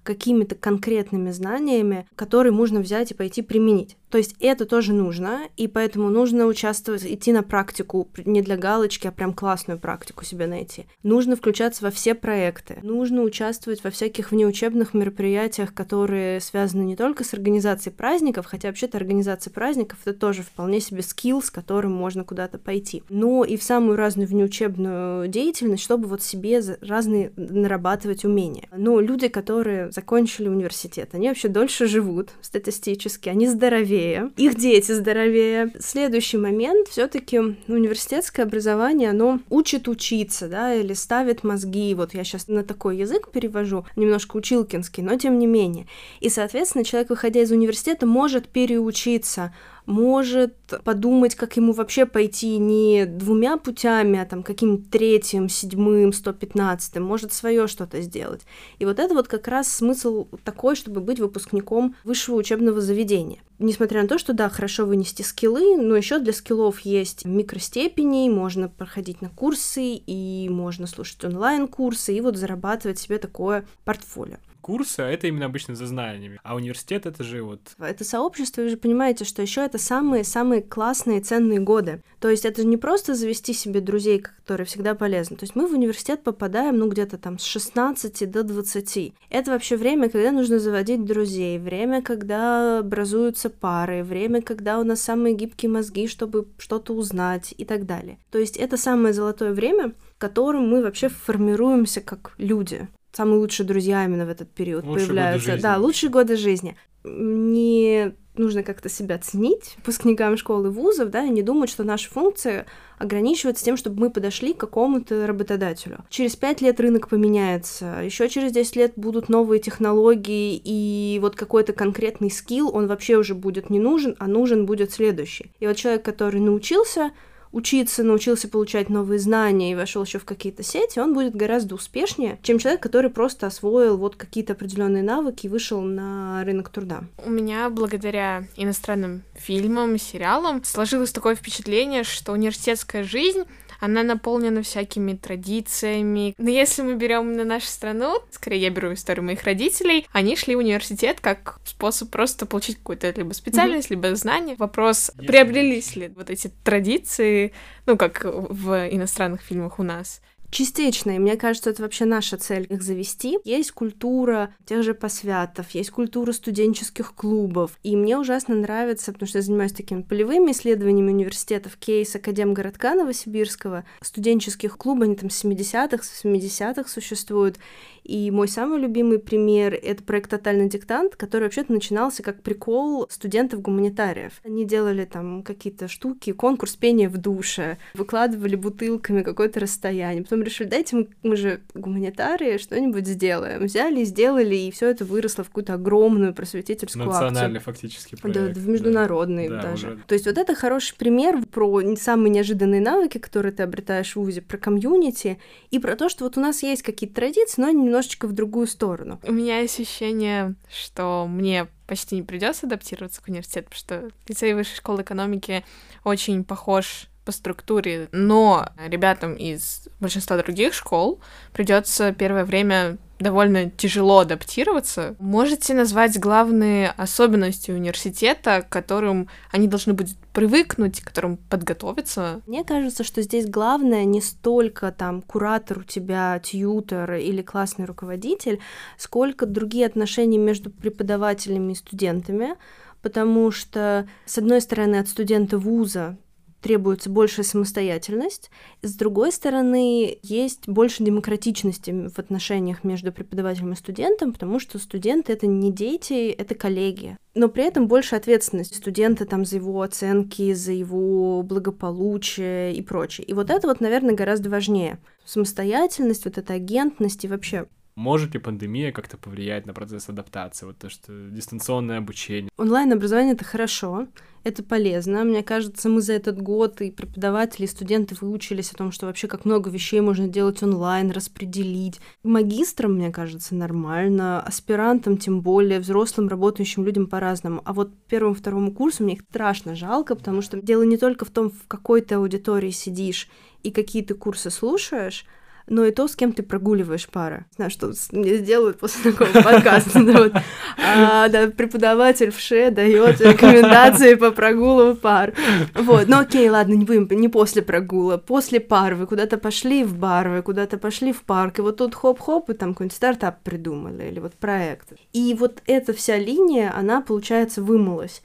какими-то 0.03 0.55
конкретными 0.55 1.31
знаниями, 1.31 2.07
которые 2.15 2.51
можно 2.51 2.79
взять 2.79 3.11
и 3.11 3.15
пойти 3.15 3.41
применить. 3.41 3.97
То 4.11 4.17
есть 4.17 4.35
это 4.41 4.65
тоже 4.65 4.93
нужно, 4.93 5.43
и 5.55 5.67
поэтому 5.67 6.09
нужно 6.09 6.45
участвовать, 6.45 7.05
идти 7.05 7.31
на 7.31 7.43
практику 7.43 8.09
не 8.25 8.41
для 8.41 8.57
галочки, 8.57 9.07
а 9.07 9.11
прям 9.11 9.33
классную 9.33 9.79
практику 9.79 10.25
себе 10.25 10.47
найти. 10.47 10.85
Нужно 11.01 11.37
включаться 11.37 11.85
во 11.85 11.91
все 11.91 12.13
проекты, 12.13 12.77
нужно 12.83 13.21
участвовать 13.21 13.83
во 13.83 13.89
всяких 13.89 14.31
внеучебных 14.31 14.93
мероприятиях, 14.93 15.73
которые 15.73 16.41
связаны 16.41 16.83
не 16.83 16.97
только 16.97 17.23
с 17.23 17.33
организацией 17.33 17.95
праздников, 17.95 18.47
хотя 18.47 18.67
вообще-то 18.67 18.97
организация 18.97 19.51
праздников 19.51 19.99
это 20.03 20.19
тоже 20.19 20.43
вполне 20.43 20.81
себе 20.81 21.03
скилл, 21.03 21.41
с 21.41 21.49
которым 21.49 21.93
можно 21.93 22.25
куда-то 22.25 22.57
пойти, 22.57 23.03
но 23.07 23.45
и 23.45 23.55
в 23.55 23.63
самую 23.63 23.95
разную 23.95 24.27
внеучебную 24.27 25.29
деятельность, 25.29 25.83
чтобы 25.83 26.09
вот 26.09 26.21
себе 26.21 26.61
разные 26.81 27.31
нарабатывать 27.37 28.25
умения. 28.25 28.67
Но 28.75 28.99
люди, 28.99 29.29
которые 29.29 29.90
закончили 29.91 30.47
университет, 30.47 31.09
они 31.13 31.27
вообще 31.27 31.47
дольше 31.47 31.85
живут 31.85 32.29
статистически, 32.41 33.29
они 33.29 33.47
здоровее, 33.47 34.31
их 34.37 34.55
дети 34.55 34.91
здоровее. 34.93 35.71
Следующий 35.79 36.37
момент, 36.37 36.87
все 36.87 37.07
таки 37.07 37.39
университетское 37.67 38.45
образование, 38.45 39.09
оно 39.09 39.39
учит 39.49 39.87
учиться, 39.87 40.47
да, 40.47 40.73
или 40.73 40.93
ставит 40.93 41.43
мозги, 41.43 41.93
вот 41.93 42.13
я 42.13 42.23
сейчас 42.23 42.47
на 42.47 42.63
такой 42.63 42.97
язык 42.97 43.29
перевожу, 43.31 43.85
немножко 43.95 44.37
училкинский, 44.37 45.03
но 45.03 45.17
тем 45.17 45.37
не 45.39 45.47
менее. 45.47 45.87
И, 46.21 46.29
соответственно, 46.29 46.85
человек, 46.85 47.09
выходя 47.09 47.41
из 47.41 47.51
университета, 47.51 48.05
может 48.05 48.47
переучиться, 48.47 49.53
может 49.85 50.55
подумать, 50.83 51.35
как 51.35 51.57
ему 51.57 51.73
вообще 51.73 52.05
пойти 52.05 52.57
не 52.57 53.05
двумя 53.05 53.57
путями, 53.57 54.19
а 54.19 54.25
там 54.25 54.43
каким-то 54.43 54.89
третьим, 54.89 55.49
седьмым, 55.49 56.13
сто 56.13 56.33
пятнадцатым, 56.33 57.03
может 57.03 57.33
свое 57.33 57.67
что-то 57.67 58.01
сделать. 58.01 58.41
И 58.79 58.85
вот 58.85 58.99
это 58.99 59.13
вот 59.13 59.27
как 59.27 59.47
раз 59.47 59.71
смысл 59.71 60.27
такой, 60.43 60.75
чтобы 60.75 61.01
быть 61.01 61.19
выпускником 61.19 61.95
высшего 62.03 62.35
учебного 62.35 62.81
заведения. 62.81 63.39
Несмотря 63.59 64.01
на 64.01 64.07
то, 64.07 64.17
что 64.17 64.33
да, 64.33 64.49
хорошо 64.49 64.85
вынести 64.85 65.21
скиллы, 65.21 65.77
но 65.77 65.95
еще 65.95 66.17
для 66.17 66.33
скиллов 66.33 66.79
есть 66.79 67.25
микростепени, 67.25 68.27
можно 68.27 68.69
проходить 68.69 69.21
на 69.21 69.29
курсы, 69.29 69.93
и 69.93 70.49
можно 70.49 70.87
слушать 70.87 71.23
онлайн-курсы, 71.23 72.15
и 72.15 72.21
вот 72.21 72.37
зарабатывать 72.37 72.97
себе 72.97 73.19
такое 73.19 73.65
портфолио 73.85 74.37
курсы, 74.61 75.01
а 75.01 75.09
это 75.09 75.27
именно 75.27 75.45
обычно 75.45 75.75
за 75.75 75.87
знаниями. 75.87 76.39
А 76.43 76.55
университет 76.55 77.05
это 77.05 77.23
же 77.23 77.43
вот... 77.43 77.59
Это 77.79 78.03
сообщество, 78.03 78.61
вы 78.61 78.69
же 78.69 78.77
понимаете, 78.77 79.25
что 79.25 79.41
еще 79.41 79.61
это 79.61 79.77
самые-самые 79.77 80.61
классные, 80.61 81.21
ценные 81.21 81.59
годы. 81.59 82.01
То 82.19 82.29
есть 82.29 82.45
это 82.45 82.63
не 82.63 82.77
просто 82.77 83.15
завести 83.15 83.53
себе 83.53 83.81
друзей, 83.81 84.19
которые 84.19 84.65
всегда 84.65 84.93
полезны. 84.93 85.37
То 85.37 85.43
есть 85.43 85.55
мы 85.55 85.67
в 85.67 85.73
университет 85.73 86.23
попадаем, 86.23 86.77
ну, 86.77 86.87
где-то 86.87 87.17
там 87.17 87.39
с 87.39 87.43
16 87.43 88.29
до 88.29 88.43
20. 88.43 89.13
Это 89.29 89.51
вообще 89.51 89.75
время, 89.75 90.09
когда 90.09 90.31
нужно 90.31 90.59
заводить 90.59 91.03
друзей, 91.03 91.57
время, 91.57 92.01
когда 92.01 92.79
образуются 92.79 93.49
пары, 93.49 94.03
время, 94.03 94.41
когда 94.41 94.79
у 94.79 94.83
нас 94.83 95.01
самые 95.01 95.35
гибкие 95.35 95.71
мозги, 95.71 96.07
чтобы 96.07 96.47
что-то 96.57 96.93
узнать 96.93 97.53
и 97.57 97.65
так 97.65 97.85
далее. 97.85 98.19
То 98.29 98.37
есть 98.37 98.57
это 98.57 98.77
самое 98.77 99.13
золотое 99.13 99.53
время, 99.53 99.93
в 100.15 100.19
котором 100.19 100.69
мы 100.69 100.83
вообще 100.83 101.09
формируемся 101.09 102.01
как 102.01 102.33
люди 102.37 102.87
самые 103.11 103.39
лучшие 103.39 103.65
друзья 103.65 104.05
именно 104.05 104.25
в 104.25 104.29
этот 104.29 104.49
период 104.51 104.85
лучшие 104.85 105.07
появляются. 105.07 105.61
Да, 105.61 105.77
лучшие 105.77 106.09
годы 106.09 106.35
жизни. 106.35 106.75
Не 107.03 108.13
нужно 108.35 108.63
как-то 108.63 108.89
себя 108.89 109.17
ценить 109.17 109.75
выпускникам 109.77 110.37
школы 110.37 110.69
вузов, 110.69 111.09
да, 111.09 111.25
и 111.25 111.29
не 111.29 111.41
думать, 111.41 111.69
что 111.69 111.83
наша 111.83 112.09
функция 112.09 112.65
ограничивается 112.97 113.65
тем, 113.65 113.75
чтобы 113.75 113.99
мы 113.99 114.09
подошли 114.09 114.53
к 114.53 114.57
какому-то 114.57 115.27
работодателю. 115.27 116.05
Через 116.09 116.35
пять 116.35 116.61
лет 116.61 116.79
рынок 116.79 117.09
поменяется, 117.09 118.01
еще 118.03 118.29
через 118.29 118.51
10 118.51 118.75
лет 118.75 118.93
будут 118.95 119.27
новые 119.27 119.59
технологии, 119.59 120.61
и 120.63 121.19
вот 121.21 121.35
какой-то 121.35 121.73
конкретный 121.73 122.31
скилл, 122.31 122.73
он 122.73 122.87
вообще 122.87 123.17
уже 123.17 123.35
будет 123.35 123.69
не 123.69 123.79
нужен, 123.79 124.15
а 124.19 124.27
нужен 124.27 124.65
будет 124.65 124.91
следующий. 124.91 125.51
И 125.59 125.67
вот 125.67 125.75
человек, 125.75 126.03
который 126.03 126.39
научился 126.39 127.11
учиться, 127.51 128.03
научился 128.03 128.47
получать 128.47 128.89
новые 128.89 129.19
знания 129.19 129.71
и 129.71 129.75
вошел 129.75 130.03
еще 130.03 130.19
в 130.19 130.25
какие-то 130.25 130.63
сети, 130.63 130.99
он 130.99 131.13
будет 131.13 131.35
гораздо 131.35 131.75
успешнее, 131.75 132.39
чем 132.43 132.59
человек, 132.59 132.81
который 132.81 133.09
просто 133.09 133.47
освоил 133.47 133.97
вот 133.97 134.15
какие-то 134.15 134.53
определенные 134.53 135.03
навыки 135.03 135.45
и 135.45 135.49
вышел 135.49 135.81
на 135.81 136.43
рынок 136.43 136.69
труда. 136.69 137.03
У 137.25 137.29
меня 137.29 137.69
благодаря 137.69 138.45
иностранным 138.55 139.23
фильмам, 139.35 139.97
сериалам 139.97 140.63
сложилось 140.63 141.11
такое 141.11 141.35
впечатление, 141.35 142.03
что 142.03 142.31
университетская 142.31 143.03
жизнь 143.03 143.43
она 143.81 144.03
наполнена 144.03 144.61
всякими 144.61 145.15
традициями. 145.15 146.35
Но 146.37 146.49
если 146.49 146.83
мы 146.83 146.95
берем 146.95 147.33
на 147.35 147.43
нашу 147.43 147.65
страну, 147.65 148.19
скорее 148.29 148.61
я 148.61 148.69
беру 148.69 148.93
историю 148.93 149.25
моих 149.25 149.43
родителей, 149.43 150.07
они 150.11 150.35
шли 150.35 150.55
в 150.55 150.59
университет 150.59 151.19
как 151.19 151.59
способ 151.65 152.11
просто 152.11 152.45
получить 152.45 152.77
какую-то 152.77 153.09
либо 153.09 153.33
специальность, 153.33 153.89
mm-hmm. 153.89 154.05
либо 154.05 154.15
знание. 154.15 154.55
Вопрос, 154.59 155.09
если 155.15 155.27
приобрелись 155.27 155.95
ли 155.95 156.13
вот 156.15 156.29
эти 156.29 156.51
традиции, 156.63 157.53
ну, 157.87 157.97
как 157.97 158.21
в 158.23 158.87
иностранных 158.91 159.41
фильмах 159.41 159.79
у 159.79 159.83
нас. 159.83 160.21
Частично, 160.51 161.11
и 161.11 161.19
мне 161.19 161.37
кажется, 161.37 161.69
это 161.69 161.81
вообще 161.81 162.03
наша 162.03 162.35
цель 162.35 162.67
их 162.69 162.81
завести. 162.81 163.39
Есть 163.45 163.71
культура 163.71 164.53
тех 164.65 164.83
же 164.83 164.93
посвятов, 164.93 165.71
есть 165.71 165.91
культура 165.91 166.33
студенческих 166.33 167.15
клубов, 167.15 167.79
и 167.83 167.95
мне 167.95 168.17
ужасно 168.17 168.55
нравится, 168.55 169.13
потому 169.13 169.29
что 169.29 169.37
я 169.37 169.43
занимаюсь 169.43 169.71
такими 169.71 170.01
полевыми 170.01 170.51
исследованиями 170.51 171.11
университетов, 171.11 171.77
кейс 171.77 172.13
Академгородка 172.15 172.95
Новосибирского, 172.95 173.85
студенческих 174.01 174.77
клубов, 174.77 175.05
они 175.05 175.15
там 175.15 175.29
с 175.29 175.43
70-х, 175.45 176.03
с 176.03 176.25
70-х 176.25 176.89
существуют, 176.89 177.57
и 178.03 178.29
мой 178.31 178.47
самый 178.47 178.79
любимый 178.79 179.19
пример— 179.19 179.73
это 179.81 180.03
проект 180.03 180.31
«Тотальный 180.31 180.67
диктант», 180.67 181.15
который 181.15 181.43
вообще-то 181.43 181.71
начинался 181.71 182.23
как 182.23 182.41
прикол 182.41 183.07
студентов-гуманитариев. 183.09 184.41
Они 184.43 184.65
делали 184.65 185.05
там 185.05 185.43
какие-то 185.43 185.87
штуки, 185.87 186.33
конкурс 186.33 186.75
пения 186.75 187.09
в 187.09 187.17
душе, 187.17 187.77
выкладывали 187.93 188.55
бутылками 188.55 189.21
какое-то 189.21 189.59
расстояние. 189.59 190.23
Потом 190.23 190.40
решили, 190.43 190.67
дайте 190.67 190.95
мы, 190.95 191.07
мы 191.23 191.35
же 191.35 191.61
гуманитарии, 191.73 192.57
что-нибудь 192.57 193.07
сделаем. 193.07 193.65
Взяли, 193.65 194.03
сделали, 194.03 194.55
и 194.55 194.71
все 194.71 194.89
это 194.89 195.05
выросло 195.05 195.43
в 195.43 195.47
какую-то 195.47 195.73
огромную 195.73 196.33
просветительскую 196.33 197.05
Национальный 197.05 197.57
акцию. 197.57 197.73
фактически 197.73 198.15
проект. 198.15 198.39
Да, 198.39 198.59
в 198.59 198.67
международный 198.67 199.49
да. 199.49 199.61
даже. 199.61 199.87
Да, 199.87 199.93
уже. 199.93 200.03
То 200.07 200.13
есть 200.13 200.25
вот 200.25 200.37
это 200.37 200.55
хороший 200.55 200.95
пример 200.95 201.43
про 201.45 201.81
самые 201.95 202.29
неожиданные 202.29 202.81
навыки, 202.81 203.17
которые 203.17 203.51
ты 203.51 203.63
обретаешь 203.63 204.13
в 204.13 204.17
ВУЗе, 204.17 204.41
про 204.41 204.57
комьюнити, 204.57 205.39
и 205.69 205.79
про 205.79 205.95
то, 205.95 206.09
что 206.09 206.23
вот 206.23 206.37
у 206.37 206.41
нас 206.41 206.63
есть 206.63 206.83
какие-то 206.83 207.15
традиции, 207.15 207.61
но 207.61 207.67
они 207.67 207.83
немножечко 207.83 208.27
в 208.27 208.33
другую 208.33 208.67
сторону. 208.67 209.19
У 209.23 209.31
меня 209.31 209.59
ощущение, 209.59 210.55
что 210.69 211.27
мне 211.29 211.67
почти 211.87 212.15
не 212.15 212.23
придется 212.23 212.67
адаптироваться 212.67 213.21
к 213.21 213.27
университету, 213.27 213.69
потому 213.69 213.79
что 213.79 214.15
лицей 214.27 214.53
высшей 214.53 214.77
школы 214.77 215.01
экономики 215.01 215.65
очень 216.03 216.43
похож 216.43 217.07
по 217.31 217.37
структуре, 217.37 218.09
но 218.11 218.67
ребятам 218.87 219.35
из 219.35 219.87
большинства 220.01 220.37
других 220.37 220.73
школ 220.73 221.21
придется 221.53 222.11
первое 222.11 222.43
время 222.43 222.97
довольно 223.19 223.69
тяжело 223.69 224.19
адаптироваться. 224.19 225.15
Можете 225.19 225.73
назвать 225.73 226.19
главные 226.19 226.89
особенности 226.89 227.71
университета, 227.71 228.63
к 228.63 228.69
которым 228.69 229.29
они 229.51 229.67
должны 229.67 229.93
будут 229.93 230.17
привыкнуть, 230.33 230.99
к 230.99 231.05
которым 231.05 231.37
подготовиться? 231.37 232.41
Мне 232.47 232.65
кажется, 232.65 233.05
что 233.05 233.21
здесь 233.21 233.47
главное 233.47 234.03
не 234.03 234.21
столько 234.21 234.91
там 234.91 235.21
куратор 235.21 235.79
у 235.79 235.83
тебя, 235.83 236.37
тьютер 236.43 237.13
или 237.13 237.41
классный 237.41 237.85
руководитель, 237.85 238.59
сколько 238.97 239.45
другие 239.45 239.85
отношения 239.85 240.37
между 240.37 240.69
преподавателями 240.69 241.71
и 241.71 241.75
студентами, 241.75 242.55
потому 243.01 243.51
что, 243.51 244.07
с 244.25 244.37
одной 244.37 244.59
стороны, 244.59 244.97
от 244.97 245.07
студента 245.07 245.57
вуза 245.57 246.17
требуется 246.61 247.09
большая 247.09 247.45
самостоятельность. 247.45 248.49
С 248.81 248.95
другой 248.95 249.31
стороны, 249.31 250.17
есть 250.21 250.67
больше 250.67 251.03
демократичности 251.03 251.91
в 251.91 252.17
отношениях 252.19 252.83
между 252.83 253.11
преподавателем 253.11 253.73
и 253.73 253.75
студентом, 253.75 254.33
потому 254.33 254.59
что 254.59 254.79
студенты— 254.79 255.33
это 255.33 255.47
не 255.47 255.71
дети, 255.71 256.29
это 256.29 256.55
коллеги. 256.55 257.17
Но 257.33 257.47
при 257.47 257.65
этом 257.65 257.87
больше 257.87 258.15
ответственность 258.15 258.75
студента 258.75 259.25
там 259.25 259.45
за 259.45 259.57
его 259.57 259.81
оценки, 259.81 260.53
за 260.53 260.71
его 260.71 261.43
благополучие 261.43 262.73
и 262.75 262.81
прочее. 262.81 263.25
И 263.25 263.33
вот 263.33 263.49
это 263.49 263.67
вот, 263.67 263.81
наверное, 263.81 264.15
гораздо 264.15 264.49
важнее. 264.49 264.99
Самостоятельность, 265.25 266.25
вот 266.25 266.37
эта 266.37 266.53
агентность 266.53 267.23
и 267.23 267.27
вообще 267.27 267.67
может 267.95 268.33
ли 268.33 268.39
пандемия 268.39 268.91
как-то 268.91 269.17
повлиять 269.17 269.65
на 269.65 269.73
процесс 269.73 270.09
адаптации? 270.09 270.65
Вот 270.65 270.77
то, 270.77 270.89
что 270.89 271.11
дистанционное 271.29 271.97
обучение. 271.97 272.49
Онлайн-образование— 272.57 273.33
это 273.35 273.45
хорошо, 273.45 274.07
это 274.43 274.63
полезно. 274.63 275.23
Мне 275.23 275.43
кажется, 275.43 275.89
мы 275.89 276.01
за 276.01 276.13
этот 276.13 276.41
год 276.41 276.81
и 276.81 276.91
преподаватели, 276.91 277.65
и 277.65 277.69
студенты 277.69 278.15
выучились 278.19 278.71
о 278.71 278.75
том, 278.75 278.91
что 278.91 279.05
вообще 279.05 279.27
как 279.27 279.45
много 279.45 279.69
вещей 279.69 280.01
можно 280.01 280.27
делать 280.27 280.63
онлайн, 280.63 281.11
распределить. 281.11 281.99
Магистрам, 282.23 282.93
мне 282.93 283.11
кажется, 283.11 283.55
нормально, 283.55 284.41
аспирантам 284.41 285.17
тем 285.17 285.41
более, 285.41 285.79
взрослым 285.79 286.27
работающим 286.27 286.85
людям 286.85 287.07
по-разному. 287.07 287.61
А 287.65 287.73
вот 287.73 287.91
первому, 288.07 288.33
второму 288.33 288.71
курсу 288.71 289.03
мне 289.03 289.13
их 289.13 289.21
страшно 289.29 289.75
жалко, 289.75 290.15
потому 290.15 290.41
что 290.41 290.61
дело 290.61 290.83
не 290.83 290.97
только 290.97 291.25
в 291.25 291.29
том, 291.29 291.51
в 291.51 291.67
какой 291.67 292.01
ты 292.01 292.15
аудитории 292.15 292.71
сидишь 292.71 293.27
и 293.63 293.71
какие 293.71 294.03
ты 294.03 294.15
курсы 294.15 294.49
слушаешь, 294.49 295.25
но 295.71 295.85
и 295.85 295.91
то, 295.91 296.07
с 296.07 296.15
кем 296.15 296.33
ты 296.33 296.43
прогуливаешь 296.43 297.07
пары. 297.07 297.45
Знаю, 297.55 297.71
что 297.71 297.93
мне 298.11 298.35
сделают 298.35 298.77
после 298.77 299.11
такого 299.11 299.29
подкаста. 299.41 299.99
Вот. 300.01 300.33
А, 300.77 301.29
да, 301.29 301.47
преподаватель 301.47 302.31
в 302.31 302.39
ШЕ 302.39 302.71
дает 302.71 303.21
рекомендации 303.21 304.15
по 304.15 304.31
прогулу 304.31 304.95
пар. 304.95 305.33
Вот, 305.73 306.07
ну 306.07 306.19
окей, 306.19 306.49
ладно, 306.49 306.73
не 306.73 306.83
будем, 306.83 307.07
не 307.09 307.29
после 307.29 307.61
прогула, 307.61 308.17
после 308.17 308.59
пар 308.59 308.95
вы 308.95 309.07
куда-то 309.07 309.37
пошли 309.37 309.83
в 309.83 309.97
бар, 309.97 310.27
вы 310.29 310.41
куда-то 310.41 310.77
пошли 310.77 311.13
в 311.13 311.21
парк, 311.21 311.59
и 311.59 311.61
вот 311.61 311.77
тут 311.77 311.95
хоп-хоп, 311.95 312.49
и 312.49 312.53
там 312.53 312.73
какой-нибудь 312.73 312.95
стартап 312.95 313.41
придумали, 313.41 314.09
или 314.09 314.19
вот 314.19 314.33
проект. 314.33 314.89
И 315.13 315.33
вот 315.39 315.61
эта 315.67 315.93
вся 315.93 316.17
линия, 316.17 316.73
она, 316.75 317.01
получается, 317.01 317.61
вымылась. 317.61 318.21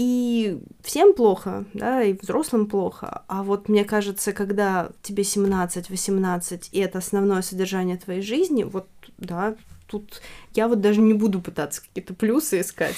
И 0.00 0.58
всем 0.82 1.12
плохо, 1.12 1.66
да, 1.74 2.02
и 2.02 2.14
взрослым 2.14 2.68
плохо. 2.68 3.22
А 3.28 3.42
вот 3.42 3.68
мне 3.68 3.84
кажется, 3.84 4.32
когда 4.32 4.92
тебе 5.02 5.24
17-18, 5.24 6.68
и 6.72 6.78
это 6.78 6.96
основное 6.96 7.42
содержание 7.42 7.98
твоей 7.98 8.22
жизни, 8.22 8.62
вот, 8.62 8.88
да, 9.18 9.56
тут 9.90 10.22
я 10.54 10.68
вот 10.68 10.80
даже 10.80 11.00
не 11.00 11.14
буду 11.14 11.40
пытаться 11.40 11.82
какие-то 11.82 12.14
плюсы 12.14 12.60
искать. 12.60 12.96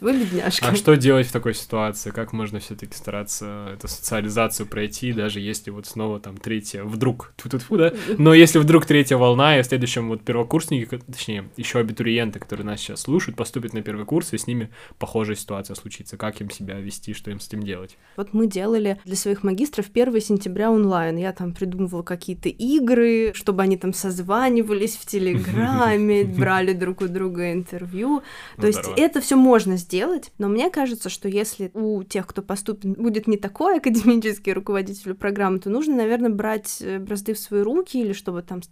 Вы 0.00 0.18
бедняжка. 0.18 0.68
А 0.68 0.76
что 0.76 0.96
делать 0.96 1.26
в 1.26 1.32
такой 1.32 1.54
ситуации? 1.54 2.10
Как 2.10 2.32
можно 2.32 2.60
все 2.60 2.74
таки 2.74 2.94
стараться 2.94 3.70
эту 3.74 3.88
социализацию 3.88 4.66
пройти, 4.66 5.12
даже 5.12 5.40
если 5.40 5.70
вот 5.70 5.86
снова 5.86 6.20
там 6.20 6.36
третья, 6.36 6.84
вдруг, 6.84 7.32
тут 7.36 7.62
фу 7.62 7.76
да? 7.76 7.92
Но 8.18 8.34
если 8.34 8.58
вдруг 8.58 8.86
третья 8.86 9.16
волна, 9.16 9.58
и 9.58 9.62
в 9.62 9.66
следующем 9.66 10.08
вот 10.08 10.22
первокурсники, 10.22 10.98
точнее, 10.98 11.48
еще 11.56 11.80
абитуриенты, 11.80 12.38
которые 12.38 12.66
нас 12.66 12.80
сейчас 12.80 13.02
слушают, 13.02 13.36
поступят 13.36 13.72
на 13.72 13.82
первый 13.82 14.04
курс, 14.04 14.32
и 14.32 14.38
с 14.38 14.46
ними 14.46 14.70
похожая 14.98 15.36
ситуация 15.36 15.74
случится. 15.74 16.16
Как 16.16 16.40
им 16.40 16.50
себя 16.50 16.78
вести, 16.78 17.12
что 17.12 17.30
им 17.30 17.40
с 17.40 17.48
этим 17.48 17.62
делать? 17.62 17.96
Вот 18.16 18.32
мы 18.32 18.46
делали 18.46 18.98
для 19.04 19.16
своих 19.16 19.42
магистров 19.42 19.86
1 19.92 20.20
сентября 20.20 20.70
онлайн. 20.70 21.16
Я 21.16 21.32
там 21.32 21.52
придумывала 21.54 22.02
какие-то 22.02 22.48
игры, 22.48 23.32
чтобы 23.34 23.62
они 23.62 23.76
там 23.76 23.92
созванивались 23.92 24.96
в 24.96 25.06
Телеграме, 25.14 26.23
брали 26.24 26.72
друг 26.72 27.00
у 27.00 27.08
друга 27.08 27.52
интервью. 27.52 28.22
Ну, 28.56 28.60
То 28.60 28.66
есть 28.66 28.88
это 28.96 29.20
все 29.20 29.36
можно 29.36 29.76
сделать, 29.76 30.32
но 30.38 30.48
мне 30.48 30.70
кажется, 30.70 31.08
что 31.08 31.28
если 31.28 31.70
у 31.74 32.02
тех, 32.02 32.26
кто 32.26 32.42
поступит, 32.42 32.98
будет 32.98 33.26
не 33.26 33.36
такой 33.36 33.76
академический 33.78 34.52
руководитель 34.52 35.14
программы, 35.14 35.58
то 35.58 35.70
нужно, 35.70 35.96
наверное, 35.96 36.30
брать 36.30 36.78
э, 36.80 36.98
бразды 36.98 37.34
в 37.34 37.38
свои 37.38 37.62
руки 37.62 38.00
или 38.00 38.12
чтобы 38.12 38.42
там 38.42 38.62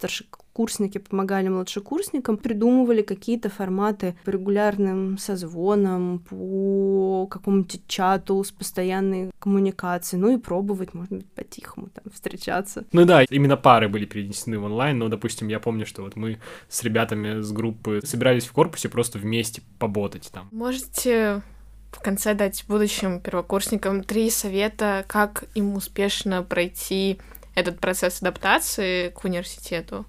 старшекурсники 0.53 0.99
помогали 0.99 1.49
младшекурсникам, 1.49 2.37
придумывали 2.37 3.01
какие-то 3.01 3.49
форматы 3.49 4.15
по 4.23 4.29
регулярным 4.29 5.17
созвонам, 5.17 6.19
по 6.19 7.27
какому-нибудь 7.27 7.81
чату 7.87 8.43
с 8.43 8.51
постоянной 8.51 9.31
коммуникацией, 9.39 10.21
ну 10.21 10.31
и 10.31 10.37
пробовать, 10.37 10.93
может 10.93 11.11
быть, 11.11 11.31
по-тихому 11.31 11.87
там 11.87 12.11
встречаться. 12.13 12.85
Ну 12.91 13.05
да, 13.05 13.23
именно 13.23 13.57
пары 13.57 13.89
были 13.89 14.05
перенесены 14.05 14.59
в 14.59 14.65
онлайн, 14.65 14.99
но, 14.99 15.09
допустим, 15.09 15.47
я 15.47 15.59
помню, 15.59 15.85
что 15.85 16.03
вот 16.03 16.15
мы 16.15 16.39
с 16.69 16.83
ребятами 16.83 17.41
с 17.41 17.51
группы 17.51 18.01
собирались 18.03 18.45
в 18.45 18.53
корпусе 18.53 18.89
просто 18.89 19.17
вместе 19.17 19.61
поботать 19.79 20.29
там. 20.31 20.49
Можете 20.51 21.41
в 21.91 21.99
конце 21.99 22.33
дать 22.35 22.63
будущим 22.67 23.19
первокурсникам 23.19 24.03
три 24.03 24.29
совета, 24.29 25.03
как 25.07 25.45
им 25.55 25.75
успешно 25.75 26.43
пройти 26.43 27.17
этот 27.55 27.79
процесс 27.79 28.21
адаптации 28.21 29.09
к 29.09 29.23
университету? 29.23 30.05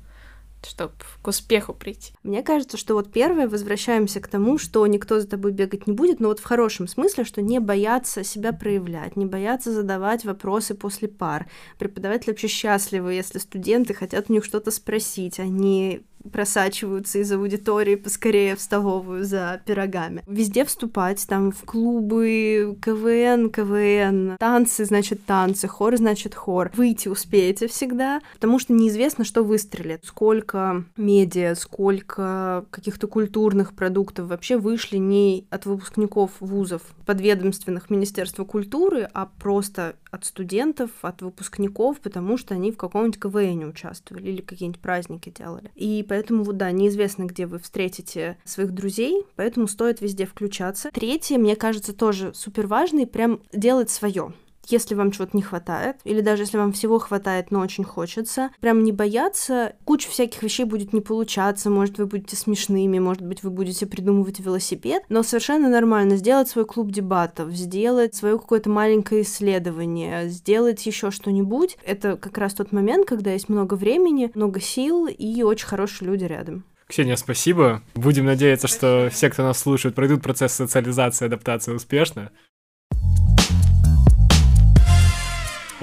Чтобы 0.67 0.95
к 1.23 1.29
успеху 1.29 1.75
прийти? 1.75 2.13
Мне 2.23 2.43
кажется, 2.43 2.77
что 2.77 2.95
вот 2.95 3.13
первое, 3.13 3.49
возвращаемся 3.49 4.21
к 4.21 4.29
тому, 4.29 4.59
что 4.59 4.87
никто 4.87 5.21
за 5.21 5.27
тобой 5.27 5.53
бегать 5.53 5.87
не 5.87 5.93
будет, 5.93 6.21
но 6.21 6.29
вот 6.29 6.41
в 6.41 6.45
хорошем 6.45 6.89
смысле, 6.89 7.25
что 7.25 7.43
не 7.43 7.59
бояться 7.61 8.25
себя 8.25 8.53
проявлять, 8.53 9.17
не 9.17 9.27
бояться 9.27 9.73
задавать 9.73 10.25
вопросы 10.25 10.75
после 10.75 11.09
пар. 11.09 11.47
Преподаватели 11.79 12.31
вообще 12.31 12.49
счастливы, 12.49 13.15
если 13.15 13.39
студенты 13.39 13.95
хотят 13.95 14.27
у 14.29 14.33
них 14.33 14.45
что-то 14.45 14.71
спросить, 14.71 15.39
они 15.39 16.03
просачиваются 16.33 17.19
из 17.19 17.31
аудитории 17.33 17.95
поскорее 17.95 18.57
в 18.57 18.61
столовую 18.61 19.25
за 19.25 19.61
пирогами. 19.65 20.23
Везде 20.27 20.65
вступать, 20.65 21.25
там 21.29 21.53
в 21.53 21.63
клубы, 21.65 22.77
КВН, 22.83 23.51
КВН, 23.51 24.37
танцы, 24.39 24.85
значит, 24.85 25.25
танцы, 25.25 25.69
хор, 25.69 25.97
значит, 25.97 26.35
хор. 26.35 26.71
Выйти 26.75 27.09
успеете 27.09 27.69
всегда, 27.69 28.21
потому 28.35 28.59
что 28.59 28.73
неизвестно, 28.73 29.25
что 29.25 29.43
выстрелит. 29.43 30.05
Сколько 30.05 30.85
медиа, 30.97 31.55
сколько 31.55 32.65
каких-то 32.71 33.07
культурных 33.07 33.75
продуктов 33.75 34.29
вообще 34.29 34.57
вышли 34.57 34.97
не 34.97 35.47
от 35.51 35.67
выпускников 35.67 36.33
вузов 36.41 36.83
подведомственных 37.07 37.91
Министерства 37.91 38.45
культуры, 38.45 39.09
а 39.13 39.27
просто 39.27 39.97
от 40.11 40.25
студентов, 40.25 40.91
от 41.03 41.23
выпускников, 41.23 42.01
потому 42.01 42.37
что 42.37 42.55
они 42.55 42.71
в 42.71 42.77
каком-нибудь 42.77 43.19
КВН 43.19 43.69
участвовали 43.69 44.31
или 44.31 44.41
какие-нибудь 44.41 44.81
праздники 44.81 45.33
делали. 45.37 45.71
И 45.75 46.05
поэтому, 46.15 46.45
вот 46.45 46.57
да, 46.57 46.71
неизвестно, 46.71 47.25
где 47.25 47.45
вы 47.45 47.59
встретите 47.59 48.39
своих 48.45 48.71
друзей, 48.71 49.25
поэтому 49.35 49.67
стоит 49.67 50.01
везде 50.01 50.27
включаться. 50.27 50.91
Третье, 50.95 51.39
мне 51.39 51.57
кажется, 51.57 51.93
тоже 51.93 52.33
супер 52.35 52.69
важный, 52.69 53.05
прям 53.05 53.41
делать 53.53 53.91
свое 53.91 54.33
если 54.69 54.95
вам 54.95 55.11
чего-то 55.11 55.37
не 55.37 55.43
хватает, 55.43 55.97
или 56.05 56.21
даже 56.21 56.43
если 56.43 56.57
вам 56.57 56.73
всего 56.73 56.99
хватает, 56.99 57.51
но 57.51 57.61
очень 57.61 57.85
хочется, 57.85 58.51
прям 58.61 58.83
не 58.83 58.93
бояться, 58.93 59.77
куча 59.85 60.09
всяких 60.09 60.43
вещей 60.43 60.65
будет 60.65 60.93
не 60.93 61.01
получаться, 61.01 61.71
может, 61.71 61.99
вы 61.99 62.07
будете 62.07 62.37
смешными, 62.37 62.99
может 62.99 63.23
быть, 63.23 63.43
вы 63.43 63.51
будете 63.51 63.87
придумывать 63.87 64.41
велосипед, 64.41 65.05
но 65.09 65.23
совершенно 65.23 65.69
нормально 65.69 66.17
сделать 66.17 66.49
свой 66.49 66.65
клуб 66.65 66.91
дебатов, 66.91 67.51
сделать 67.53 68.15
свое 68.15 68.39
какое-то 68.39 68.71
маленькое 68.71 69.23
исследование, 69.23 70.29
сделать 70.29 70.85
еще 70.87 71.11
что-нибудь. 71.11 71.77
Это 71.85 72.17
как 72.17 72.39
раз 72.39 72.55
тот 72.55 72.73
момент, 72.73 73.07
когда 73.07 73.33
есть 73.33 73.49
много 73.49 73.75
времени, 73.75 74.31
много 74.35 74.61
сил 74.61 75.07
и 75.07 75.43
очень 75.43 75.67
хорошие 75.67 76.09
люди 76.09 76.25
рядом. 76.25 76.65
Ксения, 76.87 77.17
спасибо. 77.17 77.83
Будем 77.95 78.27
надеяться, 78.27 78.69
что 78.69 79.09
все, 79.11 79.31
кто 79.31 79.43
нас 79.43 79.59
слушает, 79.59 79.95
пройдут 79.95 80.23
процесс 80.23 80.53
социализации 80.53 81.25
и 81.25 81.29
адаптации 81.29 81.73
успешно. 81.73 82.31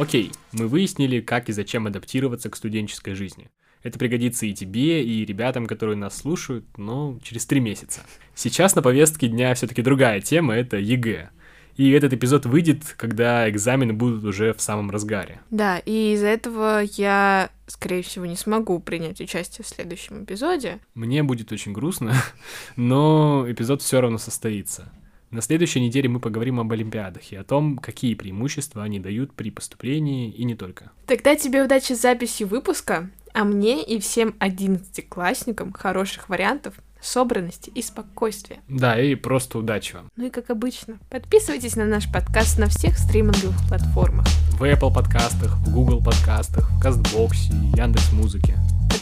Окей, 0.01 0.31
мы 0.51 0.67
выяснили, 0.67 1.21
как 1.21 1.47
и 1.47 1.53
зачем 1.53 1.85
адаптироваться 1.85 2.49
к 2.49 2.55
студенческой 2.55 3.13
жизни. 3.13 3.51
Это 3.83 3.99
пригодится 3.99 4.47
и 4.47 4.53
тебе, 4.55 5.03
и 5.03 5.23
ребятам, 5.23 5.67
которые 5.67 5.95
нас 5.95 6.17
слушают, 6.17 6.65
но 6.75 7.19
через 7.21 7.45
три 7.45 7.59
месяца. 7.59 8.01
Сейчас 8.33 8.73
на 8.73 8.81
повестке 8.81 9.27
дня 9.27 9.53
все-таки 9.53 9.83
другая 9.83 10.19
тема, 10.19 10.55
это 10.55 10.77
ЕГЭ. 10.77 11.29
И 11.77 11.91
этот 11.91 12.13
эпизод 12.13 12.47
выйдет, 12.47 12.95
когда 12.97 13.47
экзамены 13.47 13.93
будут 13.93 14.23
уже 14.23 14.53
в 14.55 14.61
самом 14.61 14.89
разгаре. 14.89 15.39
Да, 15.51 15.77
и 15.77 16.13
из-за 16.15 16.27
этого 16.29 16.81
я, 16.97 17.51
скорее 17.67 18.01
всего, 18.01 18.25
не 18.25 18.35
смогу 18.35 18.79
принять 18.79 19.21
участие 19.21 19.63
в 19.63 19.67
следующем 19.67 20.23
эпизоде. 20.23 20.79
Мне 20.95 21.21
будет 21.21 21.51
очень 21.51 21.73
грустно, 21.73 22.15
но 22.75 23.45
эпизод 23.47 23.83
все 23.83 24.01
равно 24.01 24.17
состоится. 24.17 24.91
На 25.31 25.41
следующей 25.41 25.79
неделе 25.79 26.09
мы 26.09 26.19
поговорим 26.19 26.59
об 26.59 26.71
Олимпиадах 26.73 27.31
и 27.31 27.37
о 27.37 27.45
том, 27.45 27.77
какие 27.77 28.15
преимущества 28.15 28.83
они 28.83 28.99
дают 28.99 29.33
при 29.33 29.49
поступлении 29.49 30.29
и 30.29 30.43
не 30.43 30.55
только. 30.55 30.91
Тогда 31.07 31.37
тебе 31.37 31.63
удачи 31.63 31.93
с 31.93 32.01
записью 32.01 32.49
выпуска, 32.49 33.09
а 33.33 33.45
мне 33.45 33.81
и 33.81 33.97
всем 34.01 34.35
одиннадцатиклассникам 34.39 35.71
хороших 35.71 36.27
вариантов, 36.27 36.75
собранности 36.99 37.71
и 37.73 37.81
спокойствия. 37.81 38.59
Да, 38.67 39.01
и 39.01 39.15
просто 39.15 39.57
удачи 39.57 39.95
вам. 39.95 40.11
Ну 40.17 40.27
и 40.27 40.29
как 40.29 40.49
обычно, 40.49 40.99
подписывайтесь 41.09 41.77
на 41.77 41.85
наш 41.85 42.11
подкаст 42.11 42.59
на 42.59 42.67
всех 42.67 42.97
стриминговых 42.97 43.57
платформах. 43.69 44.27
В 44.59 44.63
Apple 44.63 44.93
подкастах, 44.93 45.57
в 45.65 45.73
Google 45.73 46.03
подкастах, 46.03 46.69
в 46.71 46.81
Кастбоксе, 46.81 47.53
Яндекс.Музыке. 47.77 48.57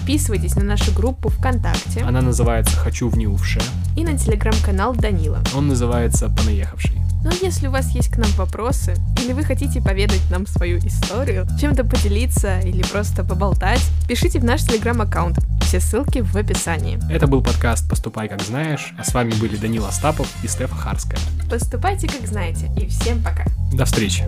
Подписывайтесь 0.10 0.56
на 0.56 0.64
нашу 0.64 0.92
группу 0.92 1.30
ВКонтакте. 1.30 2.02
Она 2.02 2.22
называется 2.22 2.76
«Хочу 2.76 3.10
в 3.10 3.16
Неувше». 3.16 3.62
И 3.96 4.04
на 4.04 4.18
телеграм-канал 4.18 4.96
Данила. 4.96 5.38
Он 5.56 5.68
называется 5.68 6.30
«Понаехавший». 6.30 7.00
Ну 7.24 7.30
а 7.30 7.46
если 7.46 7.68
у 7.68 7.72
вас 7.72 7.92
есть 7.92 8.10
к 8.10 8.18
нам 8.18 8.32
вопросы, 8.32 8.96
или 9.24 9.34
вы 9.34 9.44
хотите 9.44 9.84
поведать 9.84 10.24
нам 10.32 10.48
свою 10.48 10.80
историю, 10.80 11.46
чем-то 11.62 11.84
поделиться 11.84 12.60
или 12.62 12.82
просто 12.82 13.24
поболтать, 13.24 13.84
пишите 14.08 14.40
в 14.40 14.44
наш 14.44 14.64
телеграм-аккаунт. 14.64 15.38
Все 15.62 15.80
ссылки 15.80 16.22
в 16.22 16.36
описании. 16.36 17.00
Это 17.14 17.28
был 17.28 17.44
подкаст 17.44 17.88
«Поступай 17.88 18.28
как 18.28 18.42
знаешь», 18.42 18.96
а 18.98 19.04
с 19.04 19.14
вами 19.14 19.36
были 19.36 19.58
Данил 19.58 19.86
Остапов 19.86 20.28
и 20.42 20.48
Стефа 20.48 20.74
Харская. 20.74 21.20
Поступайте 21.48 22.08
как 22.08 22.28
знаете, 22.28 22.72
и 22.76 22.88
всем 22.88 23.22
пока. 23.22 23.46
До 23.74 23.86
встречи. 23.86 24.24